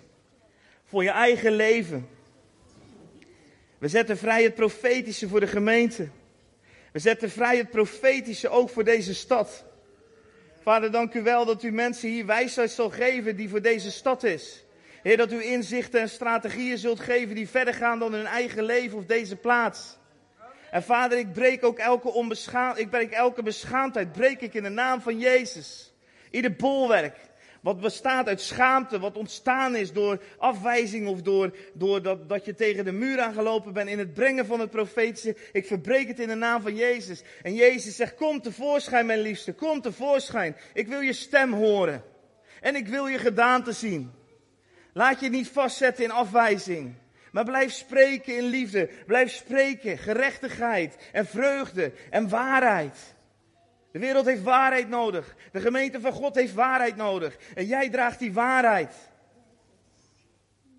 [0.85, 2.07] voor je eigen leven.
[3.77, 6.07] We zetten vrij het profetische voor de gemeente.
[6.91, 9.65] We zetten vrij het profetische ook voor deze stad.
[10.61, 14.23] Vader, dank u wel dat u mensen hier wijsheid zal geven die voor deze stad
[14.23, 14.65] is.
[15.01, 18.97] Heer, dat u inzichten en strategieën zult geven die verder gaan dan hun eigen leven
[18.97, 20.01] of deze plaats.
[20.73, 24.69] En vader, ik breek ook elke onbeschaamd, ik breek elke beschaamdheid, breek ik in de
[24.69, 25.93] naam van Jezus.
[26.31, 27.17] Ieder bolwerk,
[27.61, 32.55] wat bestaat uit schaamte, wat ontstaan is door afwijzing of door, door dat, dat je
[32.55, 35.35] tegen de muur aangelopen bent in het brengen van het profetische.
[35.51, 37.21] Ik verbreek het in de naam van Jezus.
[37.41, 40.55] En Jezus zegt, kom tevoorschijn mijn liefste, kom tevoorschijn.
[40.73, 42.03] Ik wil je stem horen.
[42.61, 44.11] En ik wil je gedaante zien.
[44.93, 46.95] Laat je niet vastzetten in afwijzing.
[47.33, 48.89] Maar blijf spreken in liefde.
[49.05, 52.97] Blijf spreken gerechtigheid en vreugde en waarheid.
[53.91, 55.35] De wereld heeft waarheid nodig.
[55.51, 57.37] De gemeente van God heeft waarheid nodig.
[57.55, 58.93] En jij draagt die waarheid.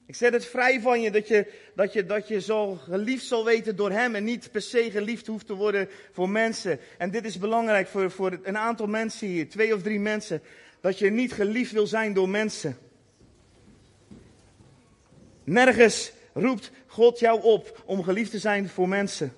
[0.07, 3.45] Ik zet het vrij van je dat je, dat je, dat je zo geliefd zal
[3.45, 6.79] weten door Hem en niet per se geliefd hoeft te worden voor mensen.
[6.99, 10.43] En dit is belangrijk voor, voor een aantal mensen hier, twee of drie mensen.
[10.81, 12.79] Dat je niet geliefd wil zijn door mensen.
[15.45, 19.33] Nergens roept God jou op om geliefd te zijn voor mensen.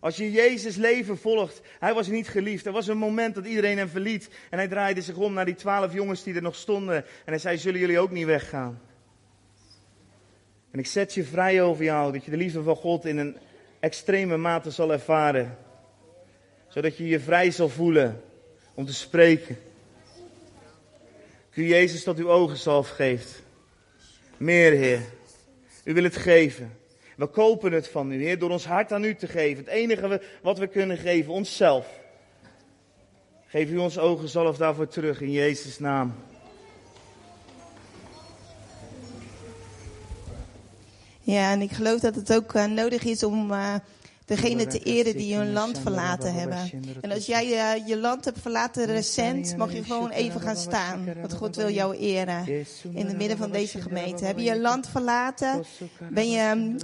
[0.00, 2.66] Als je Jezus leven volgt, hij was niet geliefd.
[2.66, 4.28] Er was een moment dat iedereen hem verliet.
[4.50, 6.96] En hij draaide zich om naar die twaalf jongens die er nog stonden.
[6.96, 8.80] En hij zei, zullen jullie ook niet weggaan?
[10.70, 13.36] En ik zet je vrij over jou, dat je de liefde van God in een
[13.80, 15.58] extreme mate zal ervaren.
[16.68, 18.22] Zodat je je vrij zal voelen
[18.74, 19.58] om te spreken.
[21.50, 23.42] Kun Jezus dat uw ogen zelf geeft.
[24.36, 25.00] Meer, Heer.
[25.88, 26.78] U wil het geven.
[27.16, 29.64] We kopen het van u, Heer, door ons hart aan u te geven.
[29.64, 31.86] Het enige wat we kunnen geven, onszelf.
[33.46, 36.14] Geef u ons ogen zalf daarvoor terug in Jezus' naam.
[41.20, 43.74] Ja, en ik geloof dat het ook uh, nodig is om uh,
[44.28, 46.70] degene te eren die hun land verlaten hebben.
[47.00, 51.04] En als jij uh, je land hebt verlaten recent, mag je gewoon even gaan staan.
[51.20, 52.46] Want God wil jou eren
[52.92, 54.24] in het midden van deze gemeente.
[54.24, 55.64] Heb je je land verlaten?
[56.10, 56.74] Ben je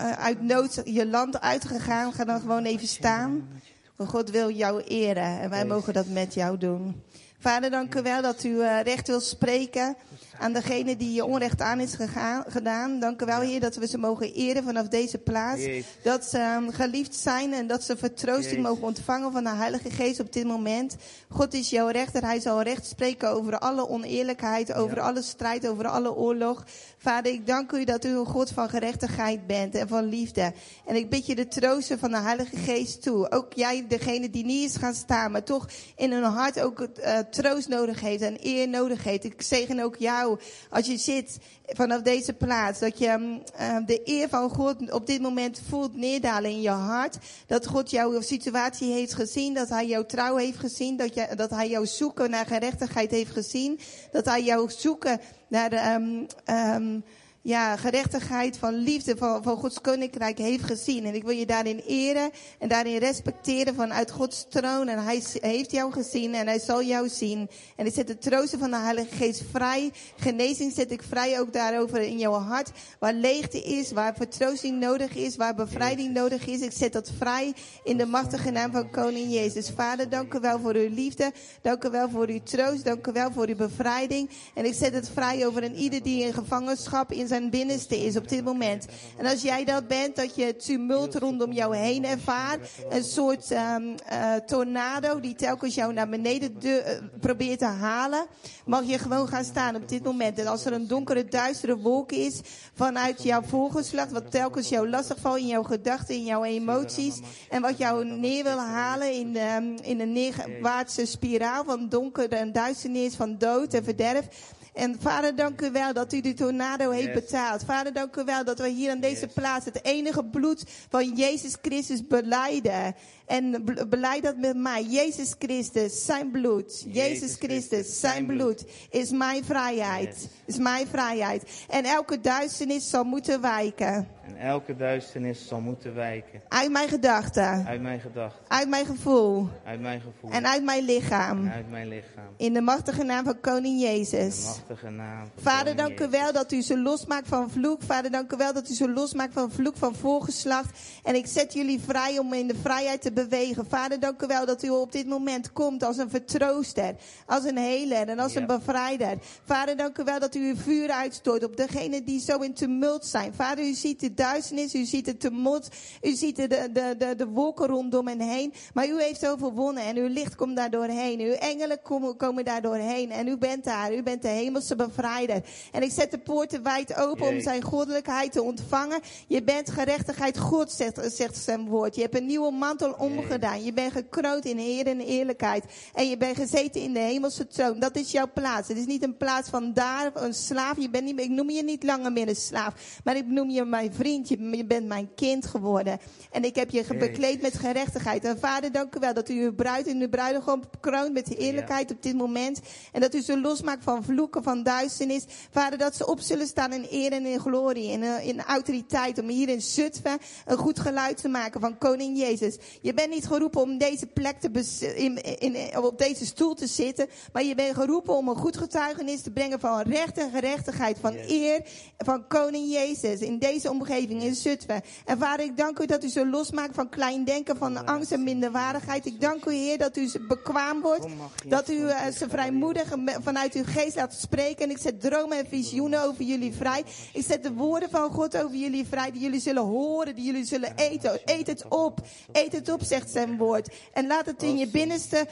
[0.00, 2.12] uh, uit nood je land uitgegaan?
[2.12, 3.48] Ga dan gewoon even staan.
[3.96, 7.02] Want God wil jou eren en wij mogen dat met jou doen.
[7.38, 9.96] Vader, dank u wel dat u uh, recht wil spreken
[10.40, 13.00] aan degene die je onrecht aan is gegaan, gedaan.
[13.00, 15.62] Dank u wel, Heer, dat we ze mogen eren vanaf deze plaats.
[16.02, 20.20] Dat ze um, geliefd zijn en dat ze vertroosting mogen ontvangen van de Heilige Geest
[20.20, 20.96] op dit moment.
[21.28, 22.22] God is jouw rechter.
[22.22, 25.02] Hij zal recht spreken over alle oneerlijkheid, over ja.
[25.02, 26.64] alle strijd, over alle oorlog.
[26.98, 30.52] Vader, ik dank u dat u een God van gerechtigheid bent en van liefde.
[30.86, 33.30] En ik bid je de troosten van de Heilige Geest toe.
[33.30, 37.18] Ook jij, degene die niet is gaan staan, maar toch in hun hart ook uh,
[37.18, 39.24] troost nodig heeft en eer nodig heeft.
[39.24, 40.29] Ik zegen ook jou
[40.70, 42.78] als je zit vanaf deze plaats.
[42.78, 47.18] Dat je uh, de eer van God op dit moment voelt neerdalen in je hart.
[47.46, 49.54] Dat God jouw situatie heeft gezien.
[49.54, 50.96] Dat hij jouw trouw heeft gezien.
[50.96, 53.80] Dat, je, dat hij jouw zoeken naar gerechtigheid heeft gezien.
[54.12, 55.94] Dat hij jouw zoeken naar.
[55.94, 57.04] Um, um,
[57.42, 61.04] ja, gerechtigheid, van liefde, van, van Gods koninkrijk heeft gezien.
[61.04, 64.88] En ik wil je daarin eren en daarin respecteren vanuit Gods troon.
[64.88, 67.50] En hij heeft jou gezien en hij zal jou zien.
[67.76, 69.90] En ik zet de troosten van de Heilige Geest vrij.
[70.16, 72.70] Genezing zet ik vrij ook daarover in jouw hart.
[72.98, 76.60] Waar leegte is, waar vertroosting nodig is, waar bevrijding nodig is.
[76.60, 79.70] Ik zet dat vrij in de machtige naam van Koning Jezus.
[79.70, 81.32] Vader, dank u wel voor uw liefde.
[81.62, 82.84] Dank u wel voor uw troost.
[82.84, 84.30] Dank u wel voor uw bevrijding.
[84.54, 88.16] En ik zet het vrij over een ieder die in gevangenschap in zijn binnenste is
[88.16, 88.86] op dit moment.
[89.16, 92.70] En als jij dat bent, dat je het tumult rondom jou heen ervaart.
[92.90, 98.26] Een soort um, uh, tornado die telkens jou naar beneden de, uh, probeert te halen.
[98.64, 100.38] Mag je gewoon gaan staan op dit moment.
[100.38, 102.40] En als er een donkere, duistere wolk is
[102.74, 104.12] vanuit jouw voorgeslacht.
[104.12, 107.20] Wat telkens jou lastig valt in jouw gedachten, in jouw emoties.
[107.50, 112.52] En wat jou neer wil halen in, de, in een neerwaartse spiraal van donker en
[112.52, 114.26] duisternis, van dood en verderf.
[114.74, 117.14] En vader, dank u wel dat u die tornado heeft yes.
[117.14, 117.64] betaald.
[117.64, 119.32] Vader, dank u wel dat we hier aan deze yes.
[119.34, 122.94] plaats het enige bloed van Jezus Christus beleiden.
[123.30, 124.82] En beleid dat met mij.
[124.82, 126.84] Jezus Christus, zijn bloed.
[126.88, 130.28] Jezus, Jezus Christus, zijn bloed is mijn vrijheid.
[130.46, 131.64] Is mijn vrijheid.
[131.68, 134.08] En elke duisternis zal moeten wijken.
[134.26, 136.42] En elke duisternis zal moeten wijken.
[136.48, 137.66] Uit mijn gedachten.
[137.66, 138.44] Uit mijn gedachten.
[138.48, 139.48] Uit mijn gevoel.
[139.64, 140.30] Uit mijn gevoel.
[140.30, 141.46] En uit mijn lichaam.
[141.46, 142.34] En uit mijn lichaam.
[142.36, 144.44] In de machtige naam van Koning In de Jezus.
[144.44, 145.30] machtige naam.
[145.36, 146.20] Vader, dank u Jezus.
[146.20, 147.82] wel dat u ze losmaakt van vloek.
[147.82, 150.78] Vader, dank u wel dat u ze losmaakt van vloek van voorgeslacht.
[151.02, 153.66] En ik zet jullie vrij om in de vrijheid te bewegen.
[153.66, 156.94] Vader, dank u wel dat u op dit moment komt als een vertrooster,
[157.26, 159.18] als een heler en als een bevrijder.
[159.44, 163.06] Vader, dank u wel dat u uw vuur uitstoot op degenen die zo in tumult
[163.06, 163.34] zijn.
[163.34, 165.68] Vader, u ziet de duisternis, u ziet het tumult,
[166.02, 168.52] u ziet de, de, de, de, wolken rondom en heen.
[168.74, 171.20] Maar u heeft overwonnen en uw licht komt daar doorheen.
[171.20, 173.94] Uw engelen komen, komen daar doorheen en u bent daar.
[173.94, 175.42] U bent de hemelse bevrijder.
[175.72, 179.00] En ik zet de poorten wijd open om zijn goddelijkheid te ontvangen.
[179.26, 181.94] Je bent gerechtigheid God, zegt, zegt zijn woord.
[181.94, 183.64] Je hebt een nieuwe mantel omgedaan.
[183.64, 185.64] Je bent gekroond in eer en eerlijkheid.
[185.94, 187.78] En je bent gezeten in de hemelse troon.
[187.78, 188.68] Dat is jouw plaats.
[188.68, 190.76] Het is niet een plaats van daar, een slaaf.
[190.78, 192.74] Je bent niet, ik noem je niet langer meer een slaaf.
[193.04, 194.28] Maar ik noem je mijn vriend.
[194.28, 195.98] Je, je bent mijn kind geworden.
[196.30, 198.24] En ik heb je bekleed met gerechtigheid.
[198.24, 201.90] En vader, dank u wel dat u uw bruid en uw bruidegom kroont met eerlijkheid
[201.90, 202.60] op dit moment.
[202.92, 205.24] En dat u ze losmaakt van vloeken, van duisternis.
[205.50, 207.92] Vader, dat ze op zullen staan in eer en in glorie.
[207.92, 209.18] En eh, in autoriteit.
[209.18, 212.58] Om hier in Zutphen een goed geluid te maken van koning Jezus.
[212.82, 214.50] Je bent niet geroepen om deze plek te
[214.96, 217.08] in, in, in- op deze stoel te zitten.
[217.32, 220.96] Maar je bent geroepen om een goed getuigenis te brengen van recht en gerechtigheid.
[221.00, 221.30] Van Yes.
[221.30, 221.62] eer
[221.98, 223.20] van koning Jezus.
[223.20, 224.80] In deze omgeving in Zutphen.
[225.04, 228.22] En vader, ik dank u dat u ze losmaakt van klein denken, van angst en
[228.24, 229.06] minderwaardigheid.
[229.06, 231.06] Ik dank u Heer dat u ze bekwaam wordt.
[231.46, 234.64] Dat u eh, ze vrijmoedig vanuit uw geest laat spreken.
[234.64, 236.84] En ik zet dromen en visioenen over jullie vrij.
[237.12, 239.10] Ik zet de woorden van God over jullie vrij.
[239.10, 241.20] Die jullie zullen horen, die jullie zullen eten.
[241.24, 242.00] Eet het op.
[242.32, 243.74] Eet het op, zegt zijn woord.
[243.92, 245.26] En laat het in je binnenste,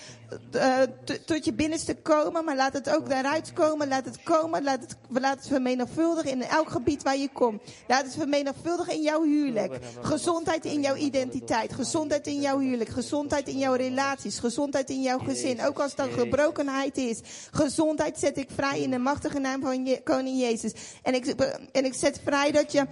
[0.53, 0.78] eh,
[1.24, 2.44] tot je binnenste komen.
[2.44, 3.88] Maar laat het ook daaruit komen.
[3.88, 4.62] Laat het komen.
[4.62, 7.62] Laat het, laat het vermenigvuldigen in elk gebied waar je komt.
[7.86, 9.78] Laat het vermenigvuldigen in jouw huwelijk.
[10.01, 11.72] Gezondheid in jouw identiteit.
[11.72, 12.90] Gezondheid in jouw huwelijk.
[12.90, 14.38] Gezondheid in jouw relaties.
[14.38, 15.64] Gezondheid in jouw gezin.
[15.64, 17.20] Ook als een gebrokenheid is.
[17.51, 20.72] Gezondheid zet ik vrij in de machtige naam van je, koning Jezus.
[21.03, 21.26] En ik,
[21.72, 22.86] en ik zet vrij dat je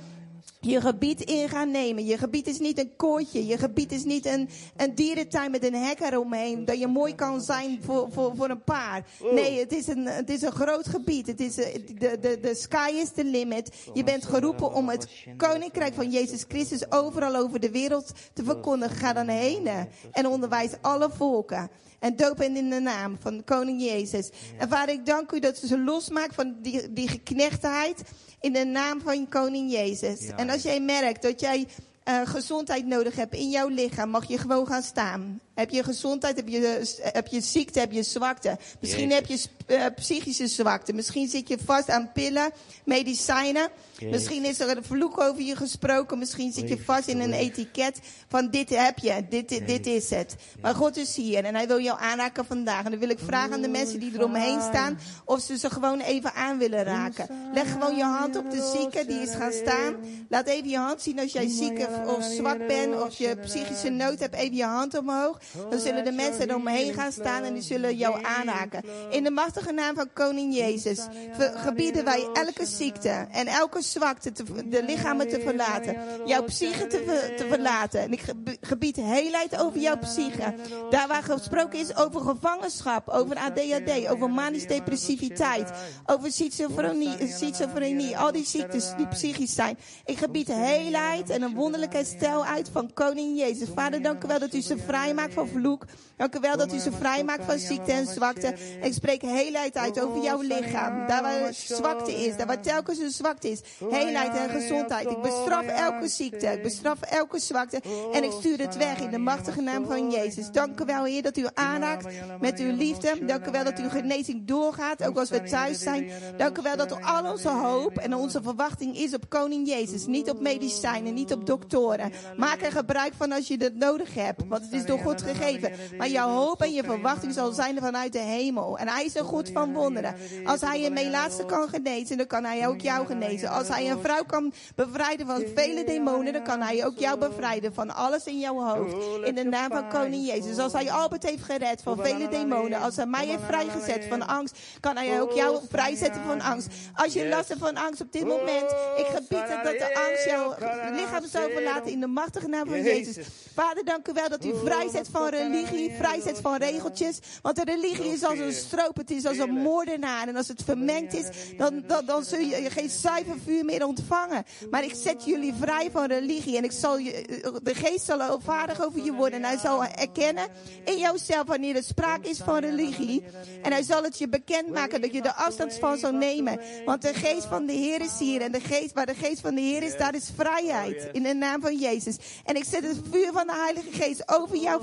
[0.61, 2.05] je gebied in gaan nemen.
[2.05, 3.47] Je gebied is niet een kooitje.
[3.47, 6.65] Je gebied is niet een, een dierentuin met een hek eromheen.
[6.65, 9.07] Dat je mooi kan zijn voor, voor, voor een paar.
[9.33, 11.27] Nee, het is een, het is een groot gebied.
[11.27, 13.73] Het is, eh, de, de, de sky is the limit.
[13.95, 18.97] Je bent geroepen om het koninkrijk van Jezus Christus overal over de wereld te verkondigen.
[18.97, 19.81] Ga dan heen eh,
[20.13, 21.71] en onderwijs alle volken.
[21.99, 24.31] En doop hen in de naam van koning Jezus.
[24.59, 28.03] En vader, ik dank u dat u ze losmaakt van die, die geknechtheid
[28.47, 30.21] in de naam van koning Jezus.
[30.21, 30.37] Ja.
[30.37, 31.67] En als jij merkt dat jij
[32.03, 35.41] eh, gezondheid nodig hebt in jouw lichaam, mag je gewoon gaan staan.
[35.57, 38.59] Heb je gezondheid, heb je, heb je ziekte, heb je zwakte.
[38.81, 39.49] Misschien Jezus.
[39.65, 40.93] heb je eh, psychische zwakte.
[40.93, 42.51] Misschien zit je vast aan pillen,
[42.85, 43.69] medicijnen.
[43.99, 44.13] Jezus.
[44.13, 46.19] Misschien is er een vloek over je gesproken.
[46.19, 50.37] Misschien zit je vast in een etiket van dit heb je, dit, dit is het.
[50.61, 52.85] Maar God is hier en hij wil jou aanraken vandaag.
[52.85, 56.01] En dan wil ik vragen aan de mensen die eromheen staan of ze ze gewoon
[56.01, 57.29] even aan willen raken.
[57.55, 59.97] Leg gewoon je hand op de zieke die is gaan staan.
[60.29, 63.89] Laat even je hand zien als jij ziek of, of zwak bent of je psychische
[63.91, 64.35] nood hebt.
[64.35, 65.41] Even je hand omhoog.
[65.71, 68.83] Dan zullen de mensen eromheen gaan staan en die zullen jou aanraken.
[69.11, 71.07] In de machtige naam van koning Jezus
[71.39, 75.97] gebieden wij elke ziekte en elke zwakte te, de lichamen te verlaten.
[76.25, 78.01] Jouw psyche te, ver- te verlaten.
[78.01, 78.23] En ik
[78.61, 80.55] gebied heelheid over jouw psyche.
[80.91, 85.71] Daar waar gesproken is over gevangenschap, over ADHD, over manisch depressiviteit,
[86.07, 89.79] over schizofrenie, schizofrenie, al die ziektes die psychisch zijn.
[90.05, 93.69] Ik gebied heelheid en een wonderlijk herstel uit van koning Jezus.
[93.75, 95.85] Vader, dank u wel dat u ze vrijmaakt van vloek.
[96.17, 98.55] Dank u wel dat u ze vrijmaakt van ziekte en zwakte.
[98.83, 101.07] Ik spreek heelheid uit over jouw lichaam.
[101.07, 103.61] Daar waar zwakte is, daar waar telkens een zwakte is.
[103.91, 105.11] Heelheid en gezondheid.
[105.11, 106.47] Ik bestraf elke ziekte.
[106.47, 107.83] Ik bestraf elke zwakte.
[108.13, 110.51] En ik stuur het weg in de machtige naam van Jezus.
[110.51, 112.07] Dank u wel, Heer, dat u aanraakt
[112.41, 113.25] met uw liefde.
[113.27, 116.11] Dank u wel dat uw genezing doorgaat, ook als we thuis zijn.
[116.37, 120.07] Dank u wel dat al onze hoop en onze verwachting is op koning Jezus.
[120.07, 122.13] Niet op medicijnen, niet op doktoren.
[122.37, 124.43] Maak er gebruik van als je dat nodig hebt.
[124.49, 125.73] Want het is door God gegeven.
[125.99, 128.79] Maar jouw hoop en je verwachting zal zijn vanuit de hemel.
[128.79, 130.15] En hij is een God van wonderen.
[130.45, 133.49] Als hij een melaatse kan genezen, dan kan hij ook jou genezen.
[133.49, 137.75] Als hij een vrouw kan bevrijden van vele demonen, dan kan hij ook jou bevrijden
[137.75, 138.95] van alles in jouw hoofd.
[139.27, 140.59] In de naam van koning Jezus.
[140.59, 142.81] Als hij Albert heeft gered van vele demonen.
[142.81, 146.69] Als hij mij heeft vrijgezet van angst, kan hij ook jou vrijzetten van angst.
[146.95, 150.55] Als je last hebt van angst op dit moment, ik gebied dat de angst jouw
[150.93, 153.27] lichaam zou verlaten in de machtige naam van Jezus.
[153.55, 157.19] Vader, dank u wel dat u vrijzet van religie, vrijzet van regeltjes.
[157.43, 160.29] Want de religie is als een stroop, het is als een moordenaar.
[160.29, 164.45] En als het vermengd is, dan, dan, dan zul je geen zuiver vuur meer ontvangen.
[164.71, 166.57] Maar ik zet jullie vrij van religie.
[166.57, 169.43] En ik zal je, de geest zal vaardig over je worden.
[169.43, 170.49] En hij zal erkennen
[170.85, 173.25] in jouzelf wanneer er sprake is van religie.
[173.63, 176.61] En hij zal het je bekendmaken dat je de afstand van zal nemen.
[176.85, 178.41] Want de geest van de Heer is hier.
[178.41, 181.09] En de geest, waar de geest van de Heer is, daar is vrijheid.
[181.13, 182.17] In de naam van Jezus.
[182.45, 184.83] En ik zet het vuur van de Heilige Geest over jou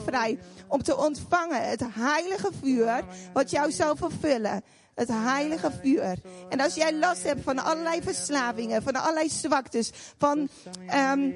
[0.67, 3.03] Om te ontvangen het heilige vuur.
[3.33, 4.63] Wat jou zal vervullen.
[4.95, 6.17] Het heilige vuur.
[6.49, 10.49] En als jij last hebt van allerlei verslavingen, van allerlei zwaktes, van,
[11.11, 11.35] um,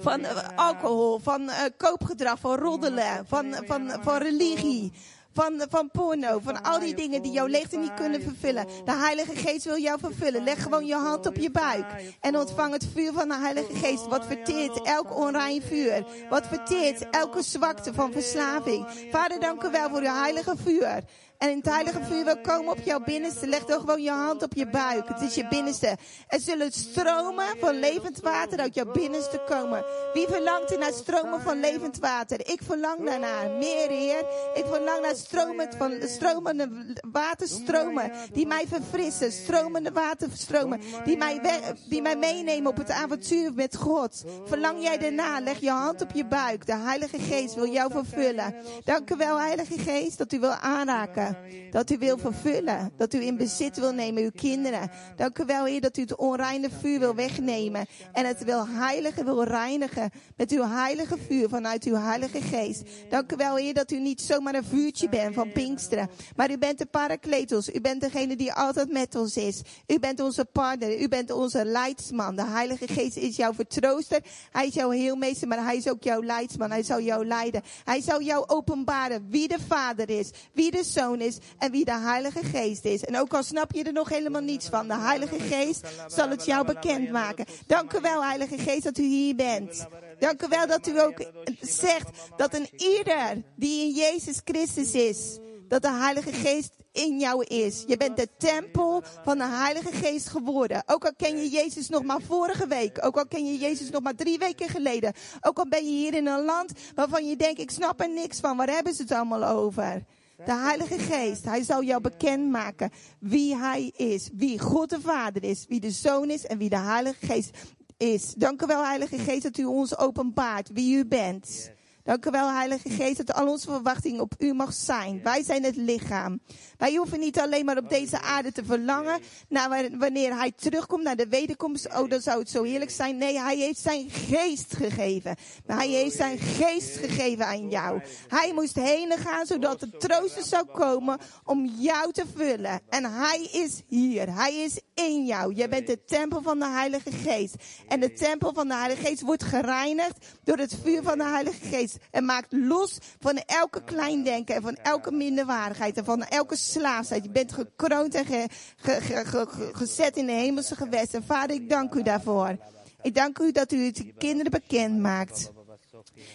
[0.00, 4.92] van uh, alcohol, van uh, koopgedrag, van roddelen, van, van, van religie,
[5.36, 8.66] van, van porno, van al die dingen die jouw leegte niet kunnen vervullen.
[8.84, 10.44] De Heilige Geest wil jou vervullen.
[10.44, 11.86] Leg gewoon je hand op je buik
[12.20, 14.06] en ontvang het vuur van de Heilige Geest.
[14.06, 16.04] Wat verteert elk onrein vuur.
[16.28, 18.86] Wat verteert elke zwakte van verslaving.
[19.10, 21.02] Vader, dank u wel voor uw heilige vuur.
[21.38, 23.46] En in het heilige vuur wil komen op jouw binnenste.
[23.46, 25.08] Leg dan gewoon je hand op je buik.
[25.08, 25.96] Het is je binnenste.
[26.28, 29.84] Er zullen stromen van levend water uit jouw binnenste komen.
[30.12, 32.40] Wie verlangt er naar stromen van levend water?
[32.40, 33.50] Ik verlang daarnaar.
[33.50, 34.24] Meer, Heer.
[34.54, 38.12] Ik verlang naar stromen van, stromende waterstromen.
[38.32, 39.32] Die mij verfrissen.
[39.32, 40.80] Stromende waterstromen.
[41.04, 41.40] Die mij,
[41.88, 44.24] die mij meenemen op het avontuur met God.
[44.44, 45.40] Verlang jij daarna?
[45.40, 46.66] Leg je hand op je buik.
[46.66, 48.54] De Heilige Geest wil jou vervullen.
[48.84, 51.25] Dank u wel, Heilige Geest, dat u wil aanraken.
[51.70, 52.92] Dat u wil vervullen.
[52.96, 54.90] Dat u in bezit wil nemen, uw kinderen.
[55.16, 57.86] Dank u wel, Heer, dat u het onreine vuur wil wegnemen.
[58.12, 60.10] En het wil heiligen, wil reinigen.
[60.36, 62.82] Met uw heilige vuur vanuit uw heilige geest.
[63.08, 66.10] Dank u wel, Heer, dat u niet zomaar een vuurtje bent van Pinksteren.
[66.36, 67.74] Maar u bent de parakletos.
[67.74, 69.62] U bent degene die altijd met ons is.
[69.86, 71.00] U bent onze partner.
[71.00, 72.36] U bent onze leidsman.
[72.36, 74.20] De heilige geest is jouw vertrooster.
[74.50, 76.70] Hij is jouw heelmeester, maar hij is ook jouw leidsman.
[76.70, 77.62] Hij zal jou leiden.
[77.84, 80.30] Hij zal jou openbaren wie de vader is.
[80.52, 83.04] Wie de zoon is en wie de Heilige Geest is.
[83.04, 86.44] En ook al snap je er nog helemaal niets van, de Heilige Geest zal het
[86.44, 87.44] jou bekendmaken.
[87.66, 89.86] Dank u wel, Heilige Geest, dat u hier bent.
[90.18, 91.24] Dank u wel dat u ook
[91.60, 95.38] zegt dat een ieder die in Jezus Christus is,
[95.68, 97.84] dat de Heilige Geest in jou is.
[97.86, 100.82] Je bent de tempel van de Heilige Geest geworden.
[100.86, 103.04] Ook al ken je Jezus nog maar vorige week.
[103.04, 105.12] Ook al ken je Jezus nog maar drie weken geleden.
[105.40, 108.40] Ook al ben je hier in een land waarvan je denkt, ik snap er niks
[108.40, 108.56] van.
[108.56, 110.04] Waar hebben ze het allemaal over?
[110.44, 114.30] De Heilige Geest, hij zal jou bekendmaken wie hij is.
[114.32, 117.50] Wie God de Vader is, wie de Zoon is en wie de Heilige Geest
[117.96, 118.34] is.
[118.34, 121.74] Dank u wel, Heilige Geest, dat u ons openbaart wie u bent.
[122.06, 125.20] Dank u wel, Heilige Geest, dat al onze verwachting op u mag zijn.
[125.22, 126.40] Wij zijn het lichaam.
[126.76, 131.16] Wij hoeven niet alleen maar op deze aarde te verlangen naar wanneer hij terugkomt naar
[131.16, 131.88] de wederkomst.
[131.98, 133.16] Oh, dan zou het zo heerlijk zijn.
[133.16, 135.36] Nee, hij heeft zijn geest gegeven.
[135.66, 138.00] Maar hij heeft zijn geest gegeven aan jou.
[138.28, 142.80] Hij moest heen gaan zodat de trooster zou komen om jou te vullen.
[142.88, 144.34] En hij is hier.
[144.34, 145.54] Hij is in jou.
[145.54, 147.54] Je bent de tempel van de Heilige Geest.
[147.88, 151.66] En de tempel van de Heilige Geest wordt gereinigd door het vuur van de Heilige
[151.66, 151.95] Geest.
[152.10, 157.24] En maakt los van elke kleindenken en van elke minderwaardigheid en van elke slaafheid.
[157.24, 161.24] Je bent gekroond en ge, ge, gezet in de hemelse gewesten.
[161.24, 162.56] Vader, ik dank u daarvoor.
[163.02, 165.54] Ik dank u dat u het kinderen bekend maakt.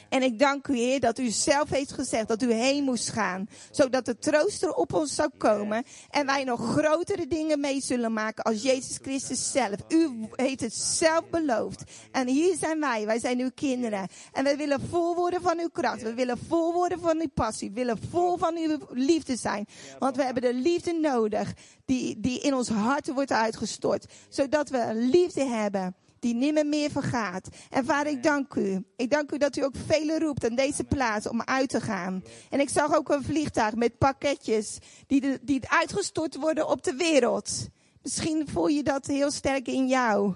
[0.10, 3.50] En ik dank u, Heer, dat u zelf heeft gezegd dat u heen moest gaan.
[3.72, 5.84] Zodat de trooster op ons zou komen.
[6.10, 9.76] En wij nog grotere dingen mee zullen maken als Jezus Christus zelf.
[9.88, 11.84] U heeft het zelf beloofd.
[12.12, 13.06] En hier zijn wij.
[13.06, 14.08] Wij zijn uw kinderen.
[14.32, 16.02] En we willen vol worden van uw kracht.
[16.02, 17.70] We willen vol worden van uw passie.
[17.70, 19.66] We willen vol van uw liefde zijn.
[20.00, 21.54] Want we hebben de liefde nodig
[21.86, 24.06] die, die in ons hart wordt uitgestort.
[24.30, 27.48] Zodat we liefde hebben die nimmer meer vergaat.
[27.70, 28.86] En vader, ik dank u.
[28.96, 32.24] Ik dank u dat u ook velen roept aan deze plaats om uit te gaan.
[32.50, 36.96] En ik zag ook een vliegtuig met pakketjes die, de, die uitgestort worden op de
[36.96, 37.68] wereld.
[38.02, 40.34] Misschien voel je dat heel sterk in jou.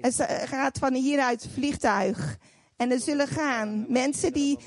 [0.00, 2.38] Het gaat van hieruit vliegtuig.
[2.76, 4.58] En er zullen gaan mensen die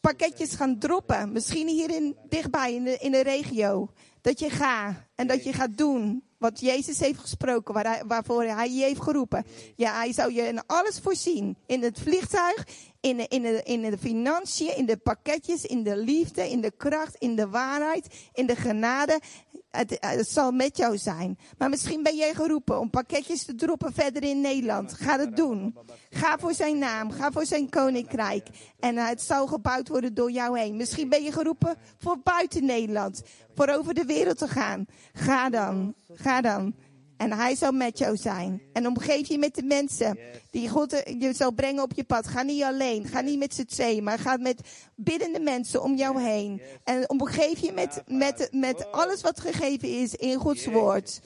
[0.00, 1.32] pakketjes gaan droppen.
[1.32, 3.90] Misschien hier in, dichtbij in de, in de regio.
[4.20, 8.42] Dat je gaat en dat je gaat doen wat Jezus heeft gesproken, waar hij, waarvoor
[8.42, 9.46] hij je heeft geroepen.
[9.76, 11.56] Ja, hij zou je in alles voorzien.
[11.66, 12.66] In het vliegtuig,
[13.06, 17.16] in de, in, in de financiën, in de pakketjes, in de liefde, in de kracht,
[17.18, 19.20] in de waarheid, in de genade.
[19.70, 21.38] Het, het, zal met jou zijn.
[21.58, 24.92] Maar misschien ben jij geroepen om pakketjes te droppen verder in Nederland.
[24.92, 25.76] Ga het doen.
[26.10, 27.10] Ga voor zijn naam.
[27.10, 28.46] Ga voor zijn koninkrijk.
[28.78, 30.76] En het zal gebouwd worden door jou heen.
[30.76, 33.22] Misschien ben je geroepen voor buiten Nederland.
[33.54, 34.86] Voor over de wereld te gaan.
[35.12, 35.94] Ga dan.
[36.12, 36.74] Ga dan.
[37.16, 38.62] En hij zal met jou zijn.
[38.72, 40.18] En omgeef je met de mensen
[40.50, 42.26] die God je zal brengen op je pad.
[42.26, 43.06] Ga niet alleen.
[43.06, 44.04] Ga niet met z'n tweeën.
[44.04, 46.62] Maar ga met biddende mensen om jou heen.
[46.84, 51.20] En omgeef je met, met, met alles wat gegeven is in Gods woord.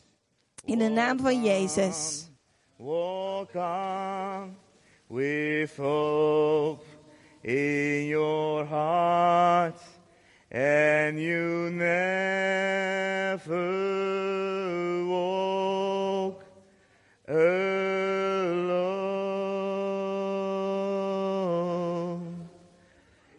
[0.65, 2.29] In de naam van Jezus.
[2.77, 4.57] Walk on
[5.07, 6.85] with hope
[7.43, 9.81] in your heart.
[10.53, 13.51] And you never
[17.31, 18.91] alone.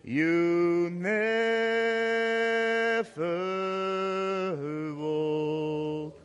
[0.03, 1.35] You never
[4.95, 6.21] walk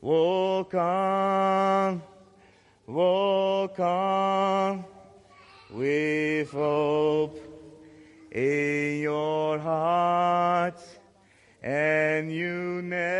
[0.00, 2.02] Walk on,
[2.86, 4.84] walk on
[5.70, 7.38] with hope
[8.30, 10.80] in your heart,
[11.66, 13.10] and you never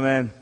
[0.00, 0.39] Amen.